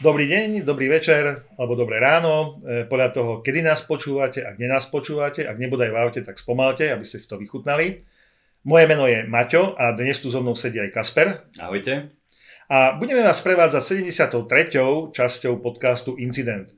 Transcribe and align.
Dobrý 0.00 0.32
deň, 0.32 0.64
dobrý 0.64 0.88
večer 0.88 1.44
alebo 1.60 1.76
dobré 1.76 2.00
ráno, 2.00 2.56
e, 2.64 2.88
podľa 2.88 3.12
toho, 3.12 3.32
kedy 3.44 3.60
nás 3.60 3.84
počúvate, 3.84 4.40
ak 4.40 4.56
nás 4.56 4.88
počúvate, 4.88 5.44
ak 5.44 5.60
nebodaj 5.60 5.92
v 5.92 6.00
aute, 6.00 6.20
tak 6.24 6.40
spomalte, 6.40 6.88
aby 6.88 7.04
ste 7.04 7.20
si 7.20 7.28
to 7.28 7.36
vychutnali. 7.36 8.00
Moje 8.64 8.84
meno 8.88 9.04
je 9.04 9.28
Maťo 9.28 9.76
a 9.76 9.92
dnes 9.92 10.16
tu 10.16 10.32
so 10.32 10.40
mnou 10.40 10.56
sedí 10.56 10.80
aj 10.80 10.88
Kasper. 10.88 11.44
Ahojte. 11.60 12.16
A 12.72 12.96
budeme 12.96 13.20
vás 13.20 13.44
prevádzať 13.44 14.08
73. 14.08 15.12
časťou 15.12 15.60
podcastu 15.60 16.16
Incident. 16.16 16.72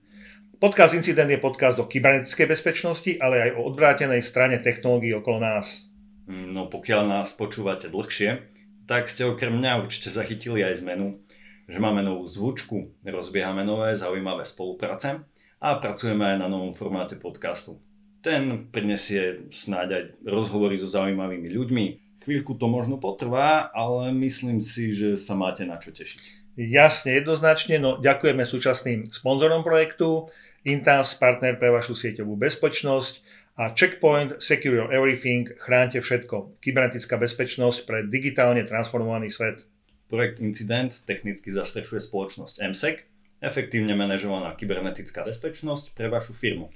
Podcast 0.59 0.91
Incident 0.99 1.31
je 1.31 1.39
podcast 1.39 1.79
o 1.79 1.87
kybernetickej 1.87 2.51
bezpečnosti, 2.51 3.23
ale 3.23 3.39
aj 3.39 3.51
o 3.55 3.71
odvrátenej 3.71 4.19
strane 4.27 4.59
technológií 4.59 5.15
okolo 5.15 5.39
nás. 5.39 5.87
No 6.27 6.67
pokiaľ 6.67 7.07
nás 7.07 7.39
počúvate 7.39 7.87
dlhšie, 7.87 8.51
tak 8.91 9.07
ste 9.07 9.31
okrem 9.31 9.55
mňa 9.55 9.79
určite 9.79 10.11
zachytili 10.11 10.67
aj 10.67 10.83
zmenu 10.83 11.23
že 11.69 11.79
máme 11.79 12.03
novú 12.03 12.27
zvučku, 12.27 12.99
rozbiehame 13.07 13.63
nové 13.63 13.95
zaujímavé 13.95 14.43
spolupráce 14.47 15.23
a 15.63 15.69
pracujeme 15.79 16.35
aj 16.35 16.37
na 16.43 16.49
novom 16.51 16.75
formáte 16.75 17.15
podcastu. 17.17 17.79
Ten 18.23 18.71
prinesie 18.71 19.51
snáď 19.51 19.89
aj 19.95 20.05
rozhovory 20.23 20.79
so 20.79 20.87
zaujímavými 20.87 21.51
ľuďmi. 21.51 21.85
Chvíľku 22.23 22.55
to 22.55 22.71
možno 22.71 23.03
potrvá, 23.03 23.67
ale 23.75 24.15
myslím 24.15 24.63
si, 24.63 24.95
že 24.95 25.19
sa 25.19 25.35
máte 25.35 25.67
na 25.67 25.79
čo 25.79 25.91
tešiť. 25.91 26.43
Jasne, 26.55 27.19
jednoznačne, 27.19 27.81
no 27.83 27.99
ďakujeme 27.99 28.47
súčasným 28.47 29.11
sponzorom 29.11 29.67
projektu, 29.67 30.31
Intas, 30.63 31.19
partner 31.19 31.59
pre 31.59 31.75
vašu 31.75 31.99
sieťovú 31.99 32.39
bezpečnosť 32.39 33.15
a 33.59 33.75
Checkpoint 33.75 34.39
Secure 34.39 34.87
Everything, 34.95 35.51
chránte 35.59 35.99
všetko. 35.99 36.63
Kybernetická 36.63 37.19
bezpečnosť 37.19 37.79
pre 37.83 37.99
digitálne 38.07 38.63
transformovaný 38.63 39.27
svet. 39.27 39.67
Projekt 40.13 40.45
Incident 40.45 40.93
technicky 41.09 41.49
zastrešuje 41.49 42.05
spoločnosť 42.05 42.69
MSEC, 42.69 43.09
efektívne 43.41 43.97
manažovaná 43.97 44.53
kybernetická 44.53 45.25
bezpečnosť 45.25 45.97
pre 45.97 46.13
vašu 46.13 46.37
firmu. 46.37 46.69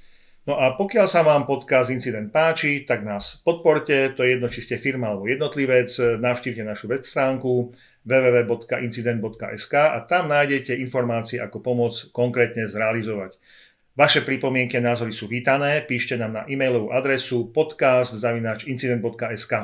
No 0.48 0.56
a 0.56 0.72
pokiaľ 0.78 1.04
sa 1.04 1.20
vám 1.20 1.44
podcast 1.44 1.92
Incident 1.92 2.32
páči, 2.32 2.88
tak 2.88 3.04
nás 3.04 3.44
podporte, 3.44 4.16
to 4.16 4.24
je 4.24 4.38
jedno, 4.38 4.48
či 4.48 4.64
ste 4.64 4.80
firma 4.80 5.12
alebo 5.12 5.28
jednotlivec, 5.28 5.92
navštívte 6.16 6.64
našu 6.64 6.88
web 6.88 7.04
stránku 7.04 7.76
www.incident.sk 8.06 9.74
a 9.74 9.98
tam 10.06 10.30
nájdete 10.32 10.78
informácie, 10.78 11.42
ako 11.42 11.58
pomôcť 11.60 12.14
konkrétne 12.16 12.70
zrealizovať. 12.70 13.36
Vaše 13.98 14.22
pripomienky 14.22 14.78
a 14.78 14.86
názory 14.86 15.12
sú 15.12 15.28
vítané, 15.28 15.82
píšte 15.84 16.14
nám 16.14 16.32
na 16.32 16.46
e-mailovú 16.48 16.94
adresu 16.94 17.50
podcast.incident.sk. 17.52 19.54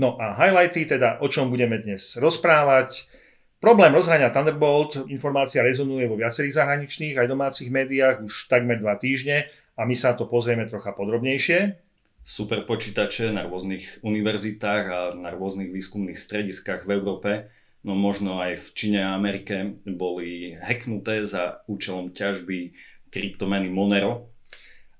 No 0.00 0.16
a 0.16 0.32
highlighty, 0.32 0.88
teda 0.88 1.20
o 1.20 1.28
čom 1.28 1.52
budeme 1.52 1.76
dnes 1.76 2.16
rozprávať. 2.16 3.04
Problém 3.60 3.92
rozhrania 3.92 4.32
Thunderbolt, 4.32 5.04
informácia 5.12 5.60
rezonuje 5.60 6.08
vo 6.08 6.16
viacerých 6.16 6.56
zahraničných 6.56 7.20
aj 7.20 7.28
domácich 7.28 7.68
médiách 7.68 8.24
už 8.24 8.48
takmer 8.48 8.80
dva 8.80 8.96
týždne 8.96 9.46
a 9.76 9.84
my 9.84 9.92
sa 9.92 10.16
to 10.16 10.24
pozrieme 10.24 10.64
trocha 10.64 10.96
podrobnejšie. 10.96 11.76
Super 12.24 12.64
počítače 12.64 13.36
na 13.36 13.44
rôznych 13.44 14.00
univerzitách 14.00 14.84
a 14.88 15.00
na 15.12 15.28
rôznych 15.34 15.68
výskumných 15.68 16.16
strediskách 16.16 16.88
v 16.88 16.90
Európe, 16.96 17.30
no 17.84 17.92
možno 17.92 18.40
aj 18.40 18.64
v 18.64 18.68
Číne 18.72 19.00
a 19.04 19.12
Amerike, 19.12 19.76
boli 19.84 20.56
hacknuté 20.56 21.28
za 21.28 21.60
účelom 21.68 22.16
ťažby 22.16 22.72
kryptomeny 23.12 23.68
Monero, 23.68 24.31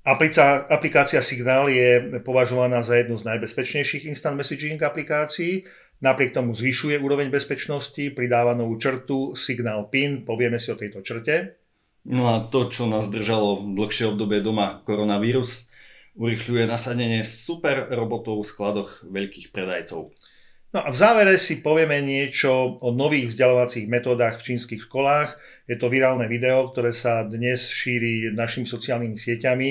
Aplikácia 0.03 1.23
Signal 1.23 1.71
je 1.71 2.19
považovaná 2.27 2.83
za 2.83 2.99
jednu 2.99 3.15
z 3.15 3.23
najbezpečnejších 3.23 4.11
instant 4.11 4.35
messaging 4.35 4.83
aplikácií. 4.83 5.63
Napriek 6.03 6.35
tomu 6.35 6.51
zvyšuje 6.59 6.99
úroveň 6.99 7.31
bezpečnosti, 7.31 8.11
pridáva 8.11 8.59
novú 8.59 8.75
črtu 8.83 9.39
Signal 9.39 9.87
PIN, 9.87 10.27
povieme 10.27 10.59
si 10.59 10.75
o 10.75 10.77
tejto 10.77 11.07
črte. 11.07 11.55
No 12.03 12.35
a 12.35 12.43
to, 12.51 12.67
čo 12.67 12.91
nás 12.91 13.07
držalo 13.07 13.63
dlhšie 13.63 14.11
obdobie 14.11 14.43
doma, 14.43 14.83
koronavírus, 14.83 15.71
urychľuje 16.19 16.67
nasadenie 16.67 17.23
super 17.23 17.87
robotov 17.95 18.43
v 18.43 18.51
skladoch 18.51 19.07
veľkých 19.07 19.55
predajcov. 19.55 20.11
No 20.73 20.81
a 20.81 20.89
v 20.89 20.97
závere 20.97 21.37
si 21.37 21.61
povieme 21.61 22.01
niečo 22.01 22.81
o 22.81 22.97
nových 22.97 23.37
vzdelávacích 23.37 23.93
metódach 23.93 24.41
v 24.41 24.57
čínskych 24.57 24.89
školách. 24.89 25.37
Je 25.69 25.77
to 25.77 25.93
virálne 25.93 26.25
video, 26.33 26.73
ktoré 26.73 26.97
sa 26.97 27.29
dnes 27.29 27.69
šíri 27.69 28.33
našimi 28.33 28.65
sociálnymi 28.65 29.19
sieťami 29.21 29.69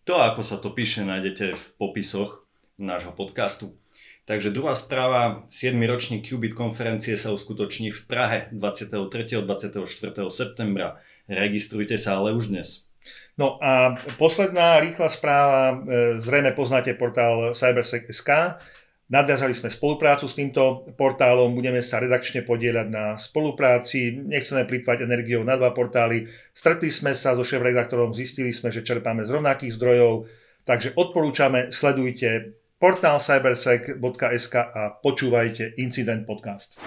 To, 0.08 0.16
ako 0.16 0.40
sa 0.40 0.56
to 0.64 0.72
píše, 0.72 1.04
nájdete 1.04 1.52
v 1.52 1.64
popisoch 1.76 2.48
nášho 2.80 3.12
podcastu. 3.12 3.76
Takže 4.24 4.56
druhá 4.56 4.72
správa, 4.72 5.44
7. 5.52 5.76
ročník 5.84 6.32
Qubit 6.32 6.56
konferencie 6.56 7.20
sa 7.20 7.36
uskutoční 7.36 7.92
v 7.92 8.00
Prahe 8.08 8.48
23. 8.56 8.96
a 9.36 9.44
24. 9.44 9.84
septembra. 10.32 11.04
Registrujte 11.26 11.98
sa 11.98 12.22
ale 12.22 12.34
už 12.38 12.54
dnes. 12.54 12.90
No 13.36 13.60
a 13.60 14.00
posledná 14.16 14.80
rýchla 14.80 15.12
správa, 15.12 15.76
e, 15.76 15.76
zrejme 16.24 16.56
poznáte 16.56 16.96
portál 16.96 17.52
cybersec.sk, 17.52 18.62
Nadviazali 19.06 19.54
sme 19.54 19.70
spoluprácu 19.70 20.26
s 20.26 20.34
týmto 20.34 20.82
portálom, 20.98 21.54
budeme 21.54 21.86
sa 21.86 22.02
redakčne 22.02 22.42
podielať 22.42 22.88
na 22.90 23.06
spolupráci, 23.22 24.18
nechceme 24.18 24.66
plýtvať 24.66 25.06
energiou 25.06 25.46
na 25.46 25.54
dva 25.62 25.78
portály. 25.78 26.26
Stretli 26.58 26.90
sme 26.90 27.14
sa 27.14 27.38
so 27.38 27.46
šéf-redaktorom, 27.46 28.18
zistili 28.18 28.50
sme, 28.50 28.74
že 28.74 28.82
čerpáme 28.82 29.22
z 29.22 29.30
rovnakých 29.38 29.78
zdrojov, 29.78 30.26
takže 30.66 30.98
odporúčame, 30.98 31.70
sledujte 31.70 32.58
portál 32.82 33.22
cybersec.sk 33.22 34.56
a 34.58 34.98
počúvajte 34.98 35.78
Incident 35.78 36.26
Podcast. 36.26 36.82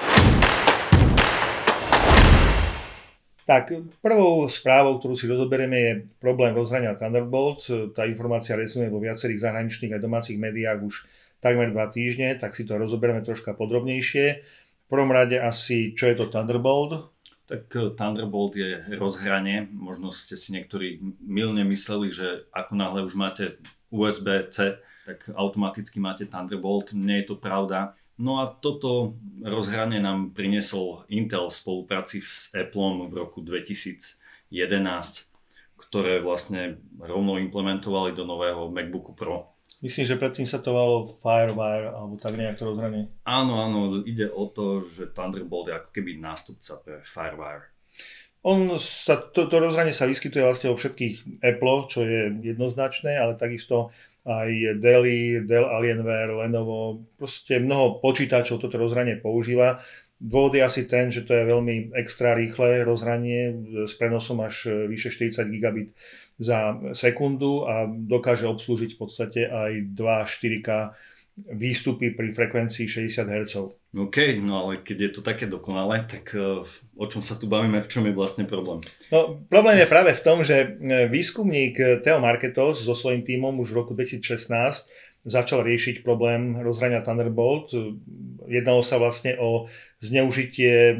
Tak, 3.48 3.72
prvou 4.04 4.44
správou, 4.44 5.00
ktorú 5.00 5.16
si 5.16 5.24
rozoberieme, 5.24 5.76
je 5.80 5.92
problém 6.20 6.52
rozhrania 6.52 6.92
Thunderbolt. 6.92 7.64
Tá 7.96 8.04
informácia 8.04 8.52
rezonuje 8.52 8.92
vo 8.92 9.00
viacerých 9.00 9.40
zahraničných 9.40 9.96
a 9.96 10.04
domácich 10.04 10.36
médiách 10.36 10.84
už 10.84 11.08
takmer 11.40 11.72
dva 11.72 11.88
týždne, 11.88 12.36
tak 12.36 12.52
si 12.52 12.68
to 12.68 12.76
rozoberieme 12.76 13.24
troška 13.24 13.56
podrobnejšie. 13.56 14.26
V 14.84 14.88
prvom 14.92 15.08
rade 15.08 15.40
asi, 15.40 15.96
čo 15.96 16.12
je 16.12 16.20
to 16.20 16.28
Thunderbolt? 16.28 17.08
Tak 17.48 17.72
eh, 17.72 17.96
Thunderbolt 17.96 18.52
je 18.52 18.84
rozhranie. 19.00 19.64
Možno 19.72 20.12
ste 20.12 20.36
si 20.36 20.52
niektorí 20.52 21.00
milne 21.24 21.64
mysleli, 21.64 22.12
že 22.12 22.44
ako 22.52 22.76
náhle 22.76 23.00
už 23.08 23.16
máte 23.16 23.56
USB-C, 23.88 24.76
tak 25.08 25.24
automaticky 25.32 25.96
máte 25.96 26.28
Thunderbolt. 26.28 26.92
Nie 26.92 27.24
je 27.24 27.32
to 27.32 27.40
pravda. 27.40 27.96
No 28.18 28.42
a 28.42 28.50
toto 28.50 29.14
rozhranie 29.46 30.02
nám 30.02 30.34
priniesol 30.34 31.06
Intel 31.06 31.46
v 31.46 31.54
spolupráci 31.54 32.18
s 32.18 32.50
Appleom 32.50 33.06
v 33.06 33.14
roku 33.14 33.46
2011, 33.46 34.18
ktoré 35.78 36.18
vlastne 36.18 36.82
rovno 36.98 37.38
implementovali 37.38 38.18
do 38.18 38.26
nového 38.26 38.74
MacBooku 38.74 39.14
Pro. 39.14 39.54
Myslím, 39.78 40.10
že 40.10 40.18
predtým 40.18 40.42
sa 40.42 40.58
to 40.58 40.74
volalo 40.74 41.06
Firewire, 41.06 41.94
alebo 41.94 42.18
tak 42.18 42.34
nejak 42.34 42.58
to 42.58 42.66
rozhranie. 42.66 43.06
Áno, 43.22 43.62
áno, 43.62 44.02
ide 44.02 44.26
o 44.26 44.50
to, 44.50 44.82
že 44.82 45.14
Thunderbolt 45.14 45.70
je 45.70 45.78
ako 45.78 45.90
keby 45.94 46.18
nástupca 46.18 46.82
pre 46.82 46.98
Firewire. 47.06 47.70
On 48.42 48.58
sa, 48.82 49.18
to, 49.18 49.46
to 49.46 49.62
rozhranie 49.62 49.94
sa 49.94 50.10
vyskytuje 50.10 50.42
vlastne 50.42 50.74
vo 50.74 50.78
všetkých 50.78 51.42
Apple, 51.42 51.78
čo 51.86 52.02
je 52.02 52.34
jednoznačné, 52.42 53.14
ale 53.14 53.38
takisto 53.38 53.94
aj 54.28 54.76
Dell, 54.84 55.08
Dell 55.48 55.64
Alienware, 55.64 56.36
Lenovo, 56.44 57.08
proste 57.16 57.56
mnoho 57.56 58.04
počítačov 58.04 58.60
toto 58.60 58.76
rozhranie 58.76 59.16
používa. 59.16 59.80
Dôvod 60.20 60.58
je 60.58 60.66
asi 60.66 60.84
ten, 60.84 61.08
že 61.14 61.24
to 61.24 61.32
je 61.32 61.46
veľmi 61.46 61.94
extra 61.94 62.34
rýchle 62.34 62.82
rozhranie 62.82 63.54
s 63.86 63.94
prenosom 63.96 64.42
až 64.44 64.86
vyše 64.90 65.14
40 65.14 65.46
gigabit 65.48 65.94
za 66.36 66.74
sekundu 66.90 67.64
a 67.70 67.86
dokáže 67.86 68.50
obslúžiť 68.50 68.94
v 68.94 68.98
podstate 68.98 69.40
aj 69.46 69.94
2 69.94 70.04
4K 70.26 70.68
výstupy 71.54 72.18
pri 72.18 72.34
frekvencii 72.34 72.86
60 72.90 73.30
Hz. 73.30 73.77
OK, 73.96 74.36
no 74.44 74.68
ale 74.68 74.84
keď 74.84 74.96
je 75.00 75.10
to 75.16 75.20
také 75.24 75.48
dokonalé, 75.48 76.04
tak 76.04 76.36
uh, 76.36 76.60
o 76.92 77.06
čom 77.08 77.24
sa 77.24 77.40
tu 77.40 77.48
bavíme, 77.48 77.80
v 77.80 77.88
čom 77.88 78.04
je 78.04 78.12
vlastne 78.12 78.44
problém? 78.44 78.84
No, 79.08 79.40
problém 79.48 79.80
je 79.80 79.88
práve 79.88 80.12
v 80.12 80.24
tom, 80.24 80.44
že 80.44 80.76
e, 80.76 81.08
výskumník 81.08 82.04
Theo 82.04 82.20
Marketos 82.20 82.84
so 82.84 82.92
svojím 82.92 83.24
tímom 83.24 83.56
už 83.64 83.72
v 83.72 83.78
roku 83.80 83.92
2016 83.96 85.08
začal 85.28 85.60
riešiť 85.64 86.00
problém 86.06 86.56
rozhrania 86.60 87.04
Thunderbolt. 87.04 87.72
Jednalo 88.48 88.80
sa 88.80 88.96
vlastne 88.96 89.36
o 89.40 89.68
zneužitie 90.00 90.72
e, 90.72 90.94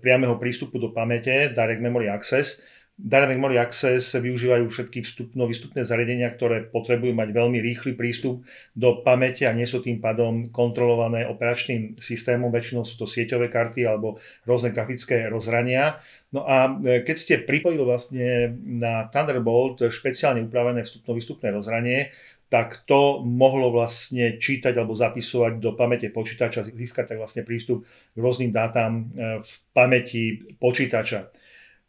priameho 0.00 0.40
prístupu 0.40 0.80
do 0.80 0.90
pamäte, 0.90 1.52
Direct 1.52 1.84
Memory 1.84 2.08
Access. 2.08 2.64
Direct 2.94 3.26
Memory 3.26 3.58
Access 3.58 4.14
využívajú 4.14 4.70
všetky 4.70 5.02
vstupno-výstupné 5.02 5.82
zariadenia, 5.82 6.30
ktoré 6.30 6.62
potrebujú 6.70 7.10
mať 7.10 7.34
veľmi 7.34 7.58
rýchly 7.58 7.98
prístup 7.98 8.46
do 8.78 9.02
pamäte 9.02 9.50
a 9.50 9.56
nie 9.56 9.66
sú 9.66 9.82
tým 9.82 9.98
pádom 9.98 10.46
kontrolované 10.54 11.26
operačným 11.26 11.98
systémom, 11.98 12.54
väčšinou 12.54 12.86
sú 12.86 12.94
to 12.94 13.10
sieťové 13.10 13.50
karty 13.50 13.82
alebo 13.82 14.22
rôzne 14.46 14.70
grafické 14.70 15.26
rozhrania. 15.26 15.98
No 16.30 16.46
a 16.46 16.70
e, 16.70 17.02
keď 17.02 17.16
ste 17.18 17.34
pripojili 17.42 17.82
vlastne 17.82 18.62
na 18.62 19.10
Thunderbolt 19.10 19.90
špeciálne 19.90 20.46
upravené 20.46 20.86
vstupno-výstupné 20.86 21.50
rozhranie, 21.50 22.14
tak 22.46 22.86
to 22.86 23.26
mohlo 23.26 23.74
vlastne 23.74 24.38
čítať 24.38 24.70
alebo 24.78 24.94
zapisovať 24.94 25.58
do 25.58 25.74
pamäte 25.74 26.14
počítača, 26.14 26.62
získať 26.62 27.10
tak 27.10 27.18
vlastne 27.18 27.42
prístup 27.42 27.82
k 28.14 28.18
rôznym 28.22 28.54
dátam 28.54 29.10
e, 29.10 29.42
v 29.42 29.50
pamäti 29.74 30.46
počítača. 30.62 31.34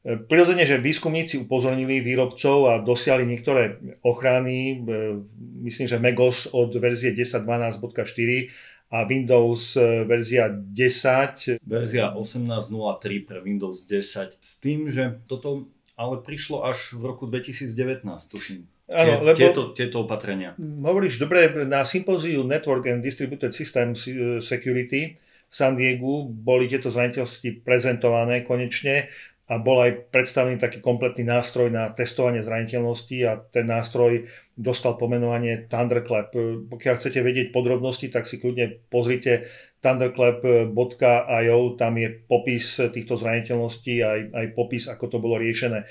E, 0.05 0.21
prirodzene, 0.21 0.69
že 0.69 0.77
výskumníci 0.77 1.41
upozornili 1.41 2.05
výrobcov 2.05 2.69
a 2.69 2.73
dosiahli 2.77 3.25
niektoré 3.25 3.81
ochrany, 4.05 4.85
e, 4.85 5.25
myslím, 5.65 5.89
že 5.89 5.97
Megos 5.97 6.45
od 6.53 6.77
verzie 6.77 7.17
10.12.4 7.17 8.53
a 8.93 9.01
Windows 9.09 9.73
verzia 10.05 10.53
10. 10.53 11.57
Verzia 11.65 12.13
18.03 12.13 13.25
pre 13.25 13.41
Windows 13.41 13.89
10 13.89 14.37
s 14.37 14.51
tým, 14.61 14.93
že 14.93 15.25
toto 15.25 15.65
ale 15.97 16.21
prišlo 16.21 16.61
až 16.67 16.93
v 16.93 17.03
roku 17.07 17.25
2019, 17.25 18.05
tuším. 18.05 18.61
Áno, 18.85 19.25
lebo 19.25 19.33
tieto, 19.33 19.73
tieto 19.73 20.05
opatrenia. 20.05 20.53
Hovoríš 20.61 21.17
dobre, 21.17 21.49
na 21.65 21.81
sympóziu 21.89 22.45
Network 22.45 22.85
and 22.85 23.01
Distributed 23.01 23.49
System 23.49 23.97
Security 24.45 25.17
v 25.49 25.53
San 25.53 25.73
Diego 25.73 26.29
boli 26.29 26.69
tieto 26.69 26.93
zraniteľnosti 26.93 27.65
prezentované 27.65 28.45
konečne 28.45 29.09
a 29.45 29.61
bol 29.61 29.77
aj 29.77 30.09
predstavený 30.09 30.57
taký 30.57 30.81
kompletný 30.81 31.21
nástroj 31.21 31.69
na 31.69 31.93
testovanie 31.93 32.41
zraniteľnosti 32.41 33.17
a 33.29 33.37
ten 33.37 33.69
nástroj 33.69 34.25
dostal 34.57 34.97
pomenovanie 34.97 35.69
Thunderclap. 35.69 36.33
Pokiaľ 36.65 36.95
chcete 36.97 37.21
vedieť 37.21 37.53
podrobnosti, 37.53 38.09
tak 38.09 38.25
si 38.25 38.41
kľudne 38.41 38.81
pozrite 38.89 39.45
thunderclap.io, 39.85 41.59
tam 41.77 41.93
je 41.93 42.09
popis 42.25 42.81
týchto 42.89 43.21
zraniteľností 43.21 44.01
aj, 44.01 44.19
aj 44.33 44.45
popis, 44.57 44.89
ako 44.89 45.05
to 45.13 45.17
bolo 45.21 45.37
riešené. 45.37 45.85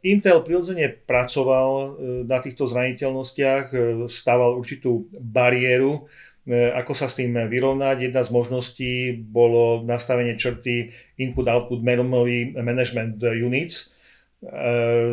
Intel 0.00 0.40
prirodzene 0.40 0.88
pracoval 0.88 1.68
e, 1.68 1.88
na 2.24 2.40
týchto 2.40 2.64
zraniteľnostiach, 2.64 3.64
e, 3.74 3.76
stával 4.08 4.56
určitú 4.56 5.12
bariéru, 5.12 6.08
ako 6.50 6.92
sa 6.92 7.06
s 7.06 7.14
tým 7.14 7.38
vyrovnať. 7.46 8.10
Jedna 8.10 8.26
z 8.26 8.30
možností 8.34 8.92
bolo 9.14 9.86
nastavenie 9.86 10.34
črty 10.34 10.90
Input-Output 11.16 11.78
Memory 11.80 12.58
Management 12.58 13.22
Units. 13.22 13.94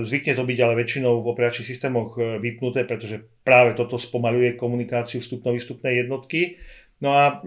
Zvykne 0.07 0.33
to 0.39 0.47
byť 0.47 0.59
ale 0.63 0.79
väčšinou 0.79 1.19
v 1.19 1.29
operačných 1.35 1.67
systémoch 1.67 2.15
vypnuté, 2.39 2.87
pretože 2.87 3.21
práve 3.43 3.75
toto 3.75 3.99
spomaluje 3.99 4.55
komunikáciu 4.55 5.19
vstupno-výstupnej 5.19 6.07
jednotky. 6.07 6.57
No 7.03 7.13
a 7.13 7.43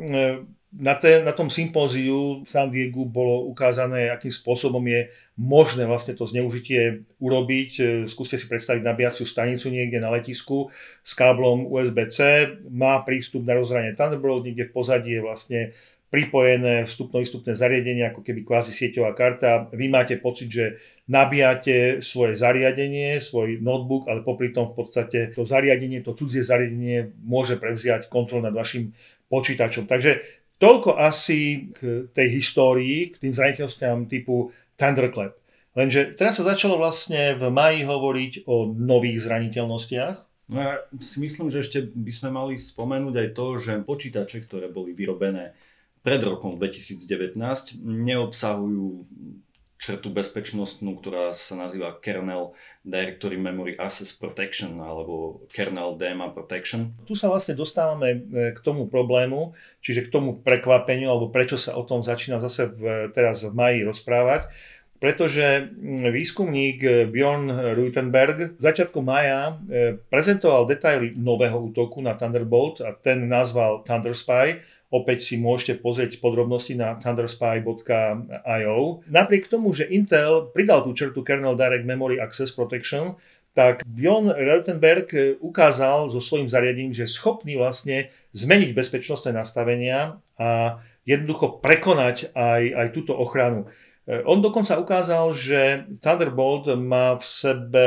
na, 0.70 0.94
te, 0.94 1.18
na 1.26 1.34
tom 1.34 1.50
sympóziu 1.50 2.46
v 2.46 2.48
San 2.48 2.70
Diego 2.70 3.02
bolo 3.02 3.50
ukázané, 3.50 4.06
akým 4.06 4.30
spôsobom 4.30 4.82
je 4.86 5.10
možné 5.34 5.82
vlastne 5.82 6.14
to 6.14 6.30
zneužitie 6.30 7.02
urobiť. 7.18 7.70
E, 7.78 7.82
skúste 8.06 8.38
si 8.38 8.46
predstaviť 8.46 8.78
nabíjaciu 8.86 9.26
stanicu 9.26 9.66
niekde 9.66 9.98
na 9.98 10.14
letisku 10.14 10.70
s 11.02 11.12
káblom 11.18 11.66
USB-C, 11.66 12.18
má 12.70 13.02
prístup 13.02 13.42
na 13.42 13.58
rozhranie 13.58 13.98
Thunderbolt, 13.98 14.46
niekde 14.46 14.70
v 14.70 14.74
pozadí 14.74 15.18
je 15.18 15.26
vlastne 15.26 15.60
pripojené 16.10 16.90
vstupno-výstupné 16.90 17.54
zariadenie, 17.54 18.10
ako 18.10 18.26
keby 18.26 18.42
kvázi 18.42 18.74
sieťová 18.74 19.14
karta. 19.14 19.70
Vy 19.70 19.86
máte 19.86 20.18
pocit, 20.18 20.50
že 20.50 20.64
nabíjate 21.06 22.02
svoje 22.02 22.34
zariadenie, 22.34 23.22
svoj 23.22 23.62
notebook, 23.62 24.10
ale 24.10 24.26
popri 24.26 24.50
tom 24.50 24.74
v 24.74 24.86
podstate 24.86 25.30
to 25.34 25.46
zariadenie, 25.46 26.02
to 26.02 26.14
cudzie 26.18 26.42
zariadenie 26.42 27.14
môže 27.22 27.62
prevziať 27.62 28.10
kontrol 28.10 28.42
nad 28.42 28.50
vašim 28.54 28.90
počítačom. 29.30 29.86
Takže 29.86 30.39
Toľko 30.60 31.00
asi 31.00 31.72
k 31.72 32.12
tej 32.12 32.28
histórii, 32.36 33.10
k 33.10 33.16
tým 33.16 33.32
zraniteľnostiam 33.32 34.04
typu 34.04 34.52
Thunderclap. 34.76 35.40
Lenže 35.72 36.12
teraz 36.18 36.36
sa 36.36 36.44
začalo 36.44 36.76
vlastne 36.76 37.32
v 37.38 37.48
maji 37.48 37.88
hovoriť 37.88 38.32
o 38.44 38.68
nových 38.68 39.24
zraniteľnostiach. 39.24 40.16
No 40.50 40.56
ja 40.58 40.74
si 40.98 41.22
myslím, 41.22 41.48
že 41.48 41.62
ešte 41.62 41.78
by 41.88 42.12
sme 42.12 42.30
mali 42.34 42.58
spomenúť 42.58 43.14
aj 43.16 43.28
to, 43.32 43.46
že 43.56 43.72
počítače, 43.86 44.44
ktoré 44.44 44.68
boli 44.68 44.92
vyrobené 44.92 45.56
pred 46.02 46.20
rokom 46.20 46.58
2019, 46.58 47.38
neobsahujú 47.80 48.86
črtu 49.80 50.12
bezpečnostnú, 50.12 50.92
ktorá 51.00 51.32
sa 51.32 51.56
nazýva 51.56 51.96
kernel 52.04 52.52
Directory 52.84 53.40
Memory 53.40 53.80
Access 53.80 54.12
Protection 54.12 54.76
alebo 54.76 55.40
kernel 55.48 55.96
DMA 55.96 56.36
Protection. 56.36 56.92
Tu 57.08 57.16
sa 57.16 57.32
vlastne 57.32 57.56
dostávame 57.56 58.08
e, 58.12 58.18
k 58.52 58.60
tomu 58.60 58.92
problému, 58.92 59.56
čiže 59.80 60.04
k 60.04 60.12
tomu 60.12 60.36
prekvapeniu, 60.44 61.08
alebo 61.08 61.32
prečo 61.32 61.56
sa 61.56 61.80
o 61.80 61.88
tom 61.88 62.04
začína 62.04 62.44
zase 62.44 62.68
v, 62.68 63.08
teraz 63.16 63.40
v 63.48 63.56
maji 63.56 63.80
rozprávať. 63.88 64.52
Pretože 65.00 65.72
výskumník 66.12 67.08
Bjorn 67.08 67.48
Ruitenberg 67.72 68.60
začiatku 68.60 69.00
maja 69.00 69.56
e, 69.64 69.96
prezentoval 69.96 70.68
detaily 70.68 71.16
nového 71.16 71.56
útoku 71.56 72.04
na 72.04 72.12
Thunderbolt 72.20 72.84
a 72.84 72.92
ten 72.92 73.24
nazval 73.24 73.80
Thunderspy 73.88 74.60
Opäť 74.90 75.22
si 75.22 75.38
môžete 75.38 75.78
pozrieť 75.78 76.18
podrobnosti 76.18 76.74
na 76.74 76.98
thunderspy.io. 76.98 78.78
Napriek 79.06 79.46
tomu, 79.46 79.70
že 79.70 79.86
Intel 79.86 80.50
pridal 80.50 80.82
tú 80.82 80.90
črtu 80.90 81.22
Kernel 81.22 81.54
Direct 81.54 81.86
Memory 81.86 82.18
Access 82.18 82.50
Protection, 82.50 83.14
tak 83.54 83.86
Bjorn 83.86 84.34
Reutenberg 84.34 85.38
ukázal 85.38 86.10
so 86.10 86.18
svojím 86.18 86.50
zariadením, 86.50 86.94
že 86.94 87.06
je 87.06 87.14
schopný 87.14 87.54
vlastne 87.54 88.10
zmeniť 88.34 88.74
bezpečnostné 88.74 89.30
nastavenia 89.30 90.18
a 90.38 90.82
jednoducho 91.06 91.62
prekonať 91.62 92.34
aj, 92.34 92.62
aj 92.74 92.86
túto 92.90 93.14
ochranu. 93.14 93.70
On 94.10 94.42
dokonca 94.42 94.74
ukázal, 94.74 95.30
že 95.30 95.86
Thunderbolt 96.02 96.66
má 96.74 97.14
v 97.14 97.22
sebe 97.22 97.86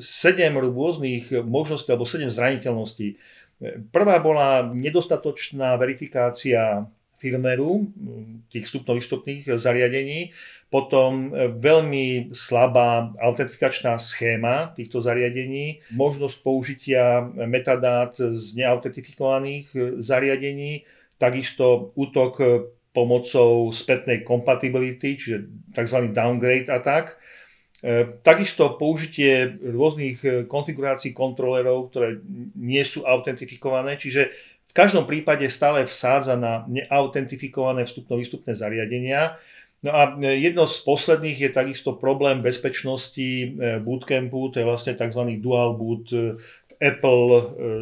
7 0.00 0.56
rôznych 0.56 1.44
možností 1.44 1.92
alebo 1.92 2.08
7 2.08 2.32
zraniteľností. 2.32 3.20
Prvá 3.90 4.22
bola 4.22 4.70
nedostatočná 4.70 5.74
verifikácia 5.74 6.86
firmeru, 7.18 7.90
tých 8.54 8.70
vstupno-výstupných 8.70 9.50
zariadení, 9.58 10.30
potom 10.70 11.34
veľmi 11.58 12.30
slabá 12.30 13.10
autentifikačná 13.18 13.98
schéma 13.98 14.70
týchto 14.78 15.02
zariadení, 15.02 15.82
možnosť 15.90 16.36
použitia 16.46 17.26
metadát 17.34 18.14
z 18.14 18.62
neautentifikovaných 18.62 19.98
zariadení, 19.98 20.86
takisto 21.18 21.90
útok 21.98 22.38
pomocou 22.94 23.74
spätnej 23.74 24.22
kompatibility, 24.22 25.18
čiže 25.18 25.36
tzv. 25.74 26.14
downgrade 26.14 26.70
attack, 26.70 27.18
E, 27.18 27.37
takisto 28.26 28.74
použitie 28.74 29.54
rôznych 29.62 30.18
e, 30.26 30.28
konfigurácií 30.50 31.14
kontrolerov, 31.14 31.94
ktoré 31.94 32.18
nie 32.58 32.82
sú 32.82 33.06
autentifikované, 33.06 33.94
čiže 33.94 34.34
v 34.68 34.72
každom 34.74 35.06
prípade 35.06 35.46
stále 35.46 35.86
vsádza 35.86 36.34
na 36.34 36.66
neautentifikované 36.66 37.86
vstupno-výstupné 37.86 38.58
zariadenia. 38.58 39.38
No 39.86 39.94
a 39.94 40.10
e, 40.18 40.42
jedno 40.42 40.66
z 40.66 40.78
posledných 40.82 41.38
je 41.38 41.50
takisto 41.54 41.94
problém 41.94 42.42
bezpečnosti 42.42 43.54
bootcampu, 43.86 44.50
to 44.50 44.58
je 44.58 44.66
vlastne 44.66 44.98
tzv. 44.98 45.38
dual 45.38 45.78
boot 45.78 46.10
Apple 46.78 47.26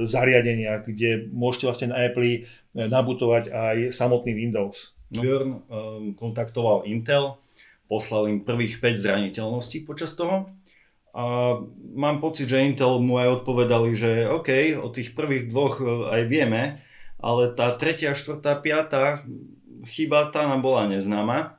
zariadenia, 0.09 0.81
kde 0.81 1.29
môžete 1.33 1.65
vlastne 1.69 1.89
na 1.93 2.05
Apple 2.05 2.49
nabutovať 2.73 3.49
aj 3.53 3.77
samotný 3.93 4.33
Windows. 4.33 4.93
No. 5.13 5.21
Björn 5.21 5.51
kontaktoval 6.17 6.89
Intel, 6.89 7.37
poslal 7.87 8.31
im 8.31 8.43
prvých 8.43 8.79
5 8.83 8.99
zraniteľností 8.99 9.87
počas 9.87 10.15
toho. 10.15 10.51
A 11.17 11.57
mám 11.97 12.21
pocit, 12.21 12.45
že 12.45 12.61
Intel 12.61 13.01
mu 13.01 13.17
aj 13.17 13.41
odpovedali, 13.41 13.91
že 13.97 14.29
OK, 14.29 14.77
o 14.77 14.93
tých 14.93 15.17
prvých 15.17 15.49
dvoch 15.49 15.81
e, 15.81 15.85
aj 16.13 16.23
vieme, 16.29 16.85
ale 17.17 17.57
tá 17.57 17.73
tretia, 17.73 18.13
štvrtá, 18.13 18.61
piatá 18.61 19.25
chyba 19.87 20.29
tá 20.35 20.45
nám 20.45 20.61
bola 20.61 20.91
neznáma. 20.91 21.57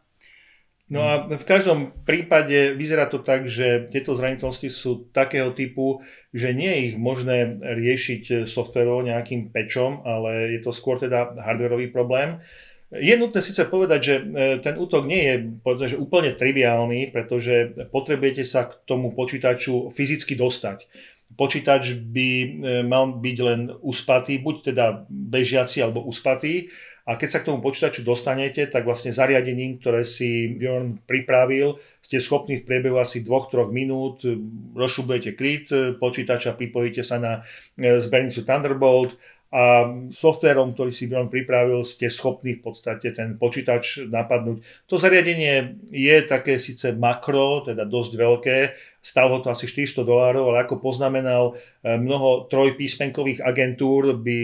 No 0.88 1.04
a 1.04 1.28
v 1.28 1.44
každom 1.44 1.92
prípade 2.08 2.72
vyzerá 2.72 3.12
to 3.12 3.20
tak, 3.20 3.44
že 3.52 3.92
tieto 3.92 4.16
zraniteľnosti 4.16 4.72
sú 4.72 5.12
takého 5.12 5.52
typu, 5.52 6.00
že 6.32 6.56
nie 6.56 6.72
je 6.72 6.82
ich 6.88 6.96
možné 6.96 7.60
riešiť 7.60 8.48
softverovo 8.48 9.04
nejakým 9.04 9.52
pečom, 9.52 10.00
ale 10.08 10.56
je 10.56 10.64
to 10.64 10.72
skôr 10.72 10.96
teda 10.96 11.36
hardwareový 11.44 11.92
problém. 11.92 12.40
Je 12.88 13.20
nutné 13.20 13.44
síce 13.44 13.60
povedať, 13.68 14.00
že 14.00 14.16
e, 14.16 14.24
ten 14.64 14.80
útok 14.80 15.04
nie 15.04 15.20
je 15.28 15.36
povedzme, 15.60 15.88
že 15.92 16.00
úplne 16.00 16.32
triviálny, 16.32 17.12
pretože 17.12 17.76
potrebujete 17.92 18.48
sa 18.48 18.72
k 18.72 18.80
tomu 18.88 19.12
počítaču 19.12 19.92
fyzicky 19.92 20.40
dostať. 20.40 20.88
počítač 21.36 22.00
by 22.00 22.30
e, 22.32 22.48
mal 22.88 23.20
byť 23.20 23.38
len 23.44 23.76
uspatý, 23.84 24.40
buď 24.40 24.72
teda 24.72 25.04
bežiaci 25.12 25.84
alebo 25.84 26.00
uspatý. 26.08 26.72
A 27.08 27.16
keď 27.16 27.30
sa 27.32 27.40
k 27.44 27.48
tomu 27.52 27.60
počítaču 27.60 28.04
dostanete, 28.04 28.68
tak 28.68 28.84
vlastne 28.84 29.16
zariadením, 29.16 29.80
ktoré 29.80 30.04
si 30.08 30.52
Bjorn 30.56 31.04
pripravil, 31.08 31.80
ste 32.04 32.20
schopní 32.20 32.60
v 32.60 32.68
priebehu 32.68 33.00
asi 33.00 33.24
2-3 33.24 33.68
minút, 33.72 34.28
rozšubujete 34.76 35.32
kryt 35.36 35.72
počítača, 36.04 36.60
pripojíte 36.60 37.08
sa 37.08 37.16
na 37.20 37.34
zbernicu 37.80 38.44
Thunderbolt 38.44 39.16
a 39.48 39.88
softverom, 40.12 40.76
ktorý 40.76 40.92
si 40.92 41.08
on 41.16 41.32
pripravil, 41.32 41.88
ste 41.88 42.12
schopní 42.12 42.60
v 42.60 42.68
podstate 42.68 43.16
ten 43.16 43.40
počítač 43.40 44.04
napadnúť. 44.12 44.60
To 44.92 45.00
zariadenie 45.00 45.80
je 45.88 46.18
také 46.28 46.60
síce 46.60 46.92
makro, 46.92 47.64
teda 47.64 47.88
dosť 47.88 48.12
veľké, 48.20 48.58
stalo 49.00 49.40
to 49.40 49.48
asi 49.48 49.72
400 49.72 50.04
dolárov, 50.04 50.52
ale 50.52 50.68
ako 50.68 50.84
poznamenal 50.84 51.56
eh, 51.56 51.96
mnoho 51.96 52.52
trojpísmenkových 52.52 53.40
agentúr 53.40 54.20
by 54.20 54.40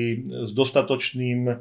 s 0.48 0.56
dostatočným 0.56 1.52
eh, 1.52 1.60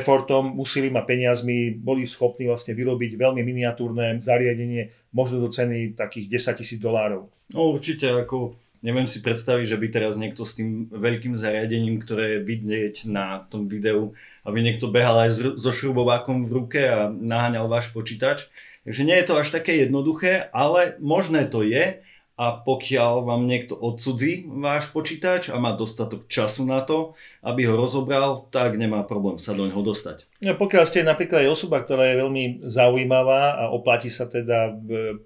effortom, 0.00 0.56
úsilím 0.56 0.96
a 0.96 1.04
peniazmi 1.04 1.76
boli 1.76 2.08
schopní 2.08 2.48
vlastne 2.48 2.72
vyrobiť 2.72 3.20
veľmi 3.20 3.44
miniatúrne 3.44 4.24
zariadenie, 4.24 5.12
možno 5.12 5.44
do 5.44 5.52
ceny 5.52 5.92
takých 6.00 6.32
10 6.32 6.60
tisíc 6.64 6.80
dolárov. 6.80 7.28
No 7.52 7.76
určite, 7.76 8.08
ako 8.08 8.56
Neviem 8.80 9.04
si 9.04 9.20
predstaviť, 9.20 9.66
že 9.68 9.76
by 9.76 9.86
teraz 9.92 10.16
niekto 10.16 10.40
s 10.48 10.56
tým 10.56 10.88
veľkým 10.88 11.36
zariadením, 11.36 12.00
ktoré 12.00 12.40
je 12.40 12.46
vidieť 12.48 13.12
na 13.12 13.44
tom 13.52 13.68
videu, 13.68 14.16
aby 14.40 14.64
niekto 14.64 14.88
behal 14.88 15.28
aj 15.28 15.60
so 15.60 15.72
šrubovákom 15.72 16.48
v 16.48 16.54
ruke 16.64 16.80
a 16.80 17.12
naháňal 17.12 17.68
váš 17.68 17.92
počítač. 17.92 18.48
Takže 18.88 19.04
nie 19.04 19.16
je 19.20 19.26
to 19.28 19.36
až 19.36 19.52
také 19.52 19.84
jednoduché, 19.84 20.48
ale 20.56 20.96
možné 20.96 21.44
to 21.44 21.60
je 21.60 22.00
a 22.40 22.56
pokiaľ 22.56 23.28
vám 23.28 23.44
niekto 23.44 23.76
odsudzí 23.76 24.48
váš 24.48 24.88
počítač 24.88 25.52
a 25.52 25.60
má 25.60 25.76
dostatok 25.76 26.24
času 26.24 26.64
na 26.64 26.80
to, 26.80 27.12
aby 27.44 27.68
ho 27.68 27.76
rozobral, 27.76 28.48
tak 28.48 28.80
nemá 28.80 29.04
problém 29.04 29.36
sa 29.36 29.52
do 29.52 29.68
neho 29.68 29.84
dostať. 29.84 30.24
No, 30.40 30.56
pokiaľ 30.56 30.88
ste 30.88 31.04
napríklad 31.04 31.44
aj 31.44 31.52
osoba, 31.52 31.84
ktorá 31.84 32.08
je 32.08 32.20
veľmi 32.24 32.44
zaujímavá 32.64 33.60
a 33.60 33.64
oplatí 33.76 34.08
sa 34.08 34.24
teda 34.24 34.72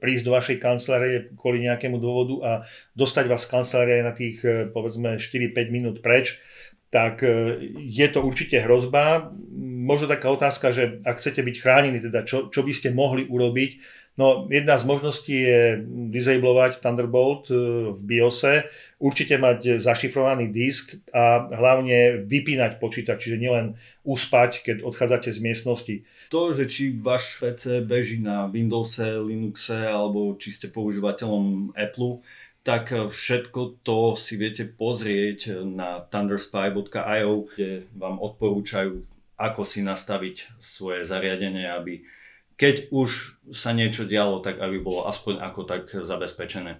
prísť 0.02 0.26
do 0.26 0.34
vašej 0.34 0.58
kancelárie 0.58 1.30
kvôli 1.38 1.62
nejakému 1.62 2.02
dôvodu 2.02 2.34
a 2.42 2.50
dostať 2.98 3.30
vás 3.30 3.46
z 3.46 3.50
kancelárie 3.54 4.02
na 4.02 4.10
tých 4.10 4.42
e, 4.42 4.66
povedzme 4.74 5.22
4-5 5.22 5.70
minút 5.70 6.02
preč, 6.02 6.42
tak 6.90 7.22
e, 7.22 7.62
je 7.78 8.06
to 8.10 8.26
určite 8.26 8.58
hrozba. 8.58 9.30
Možno 9.86 10.10
taká 10.10 10.34
otázka, 10.34 10.74
že 10.74 10.98
ak 11.06 11.22
chcete 11.22 11.46
byť 11.46 11.56
chránení, 11.62 12.02
teda 12.02 12.26
čo, 12.26 12.50
čo 12.50 12.66
by 12.66 12.74
ste 12.74 12.90
mohli 12.90 13.22
urobiť, 13.22 14.02
No, 14.14 14.46
jedna 14.46 14.78
z 14.78 14.86
možností 14.86 15.34
je 15.42 15.82
disablovať 16.14 16.78
Thunderbolt 16.78 17.50
e, 17.50 17.90
v 17.90 18.00
BIOSe, 18.06 18.70
určite 19.02 19.42
mať 19.42 19.82
zašifrovaný 19.82 20.54
disk 20.54 20.94
a 21.10 21.50
hlavne 21.50 22.22
vypínať 22.22 22.78
počítač, 22.78 23.26
čiže 23.26 23.42
nielen 23.42 23.74
uspať, 24.06 24.62
keď 24.62 24.76
odchádzate 24.86 25.34
z 25.34 25.40
miestnosti. 25.42 25.96
To, 26.30 26.54
že 26.54 26.70
či 26.70 26.94
váš 26.94 27.42
PC 27.42 27.82
beží 27.82 28.22
na 28.22 28.46
Windowse, 28.46 29.18
Linuxe 29.18 29.82
alebo 29.82 30.38
či 30.38 30.54
ste 30.54 30.70
používateľom 30.70 31.74
Apple, 31.74 32.22
tak 32.62 32.94
všetko 32.94 33.82
to 33.82 34.14
si 34.14 34.38
viete 34.38 34.62
pozrieť 34.62 35.66
na 35.66 36.06
thunderspy.io, 36.06 37.50
kde 37.50 37.90
vám 37.98 38.22
odporúčajú, 38.22 39.04
ako 39.36 39.62
si 39.66 39.82
nastaviť 39.82 40.54
svoje 40.62 41.02
zariadenie, 41.02 41.66
aby 41.66 42.06
keď 42.54 42.94
už 42.94 43.40
sa 43.50 43.74
niečo 43.74 44.06
dialo, 44.06 44.38
tak 44.38 44.62
aby 44.62 44.78
bolo 44.78 45.06
aspoň 45.10 45.42
ako 45.42 45.60
tak 45.66 45.90
zabezpečené. 45.90 46.78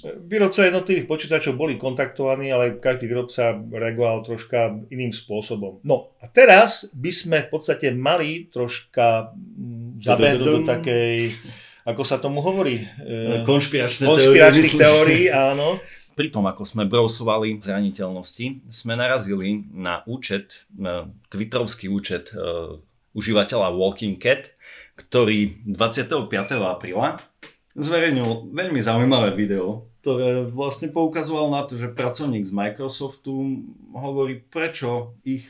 Výrobca 0.00 0.70
jednotlivých 0.70 1.10
počítačov 1.10 1.58
boli 1.58 1.74
kontaktovaní, 1.74 2.46
ale 2.54 2.78
každý 2.78 3.10
výrobca 3.10 3.58
reagoval 3.58 4.22
troška 4.22 4.86
iným 4.86 5.10
spôsobom. 5.10 5.82
No 5.82 6.14
a 6.22 6.30
teraz 6.30 6.86
by 6.94 7.10
sme 7.10 7.38
v 7.42 7.48
podstate 7.50 7.90
mali 7.90 8.46
troška 8.54 9.34
mm, 9.34 9.98
zabehnúť 9.98 10.46
do 10.46 10.62
takej, 10.62 11.34
ako 11.90 12.02
sa 12.06 12.22
tomu 12.22 12.38
hovorí? 12.38 12.86
E, 13.02 13.42
konšpiračné 13.42 14.06
konšpiračných 14.06 14.78
teórií, 14.78 15.22
áno. 15.26 15.82
Pri 16.14 16.28
tom, 16.30 16.46
ako 16.46 16.62
sme 16.62 16.86
browsovali 16.86 17.58
zraniteľnosti, 17.58 18.70
sme 18.70 18.94
narazili 18.94 19.66
na 19.74 20.06
účet, 20.06 20.68
na 20.70 21.08
twitterovský 21.32 21.88
účet 21.88 22.30
uh, 22.36 22.76
užívateľa 23.16 23.74
Walking 23.74 24.16
Cat, 24.18 24.54
ktorý 24.94 25.64
25. 25.64 26.28
apríla 26.60 27.22
zverejnil 27.74 28.50
veľmi 28.50 28.80
zaujímavé 28.82 29.32
video, 29.38 29.86
ktoré 30.02 30.48
vlastne 30.48 30.90
poukazoval 30.90 31.52
na 31.52 31.62
to, 31.64 31.78
že 31.78 31.92
pracovník 31.92 32.44
z 32.44 32.52
Microsoftu 32.56 33.62
hovorí, 33.94 34.42
prečo 34.42 35.14
ich 35.22 35.48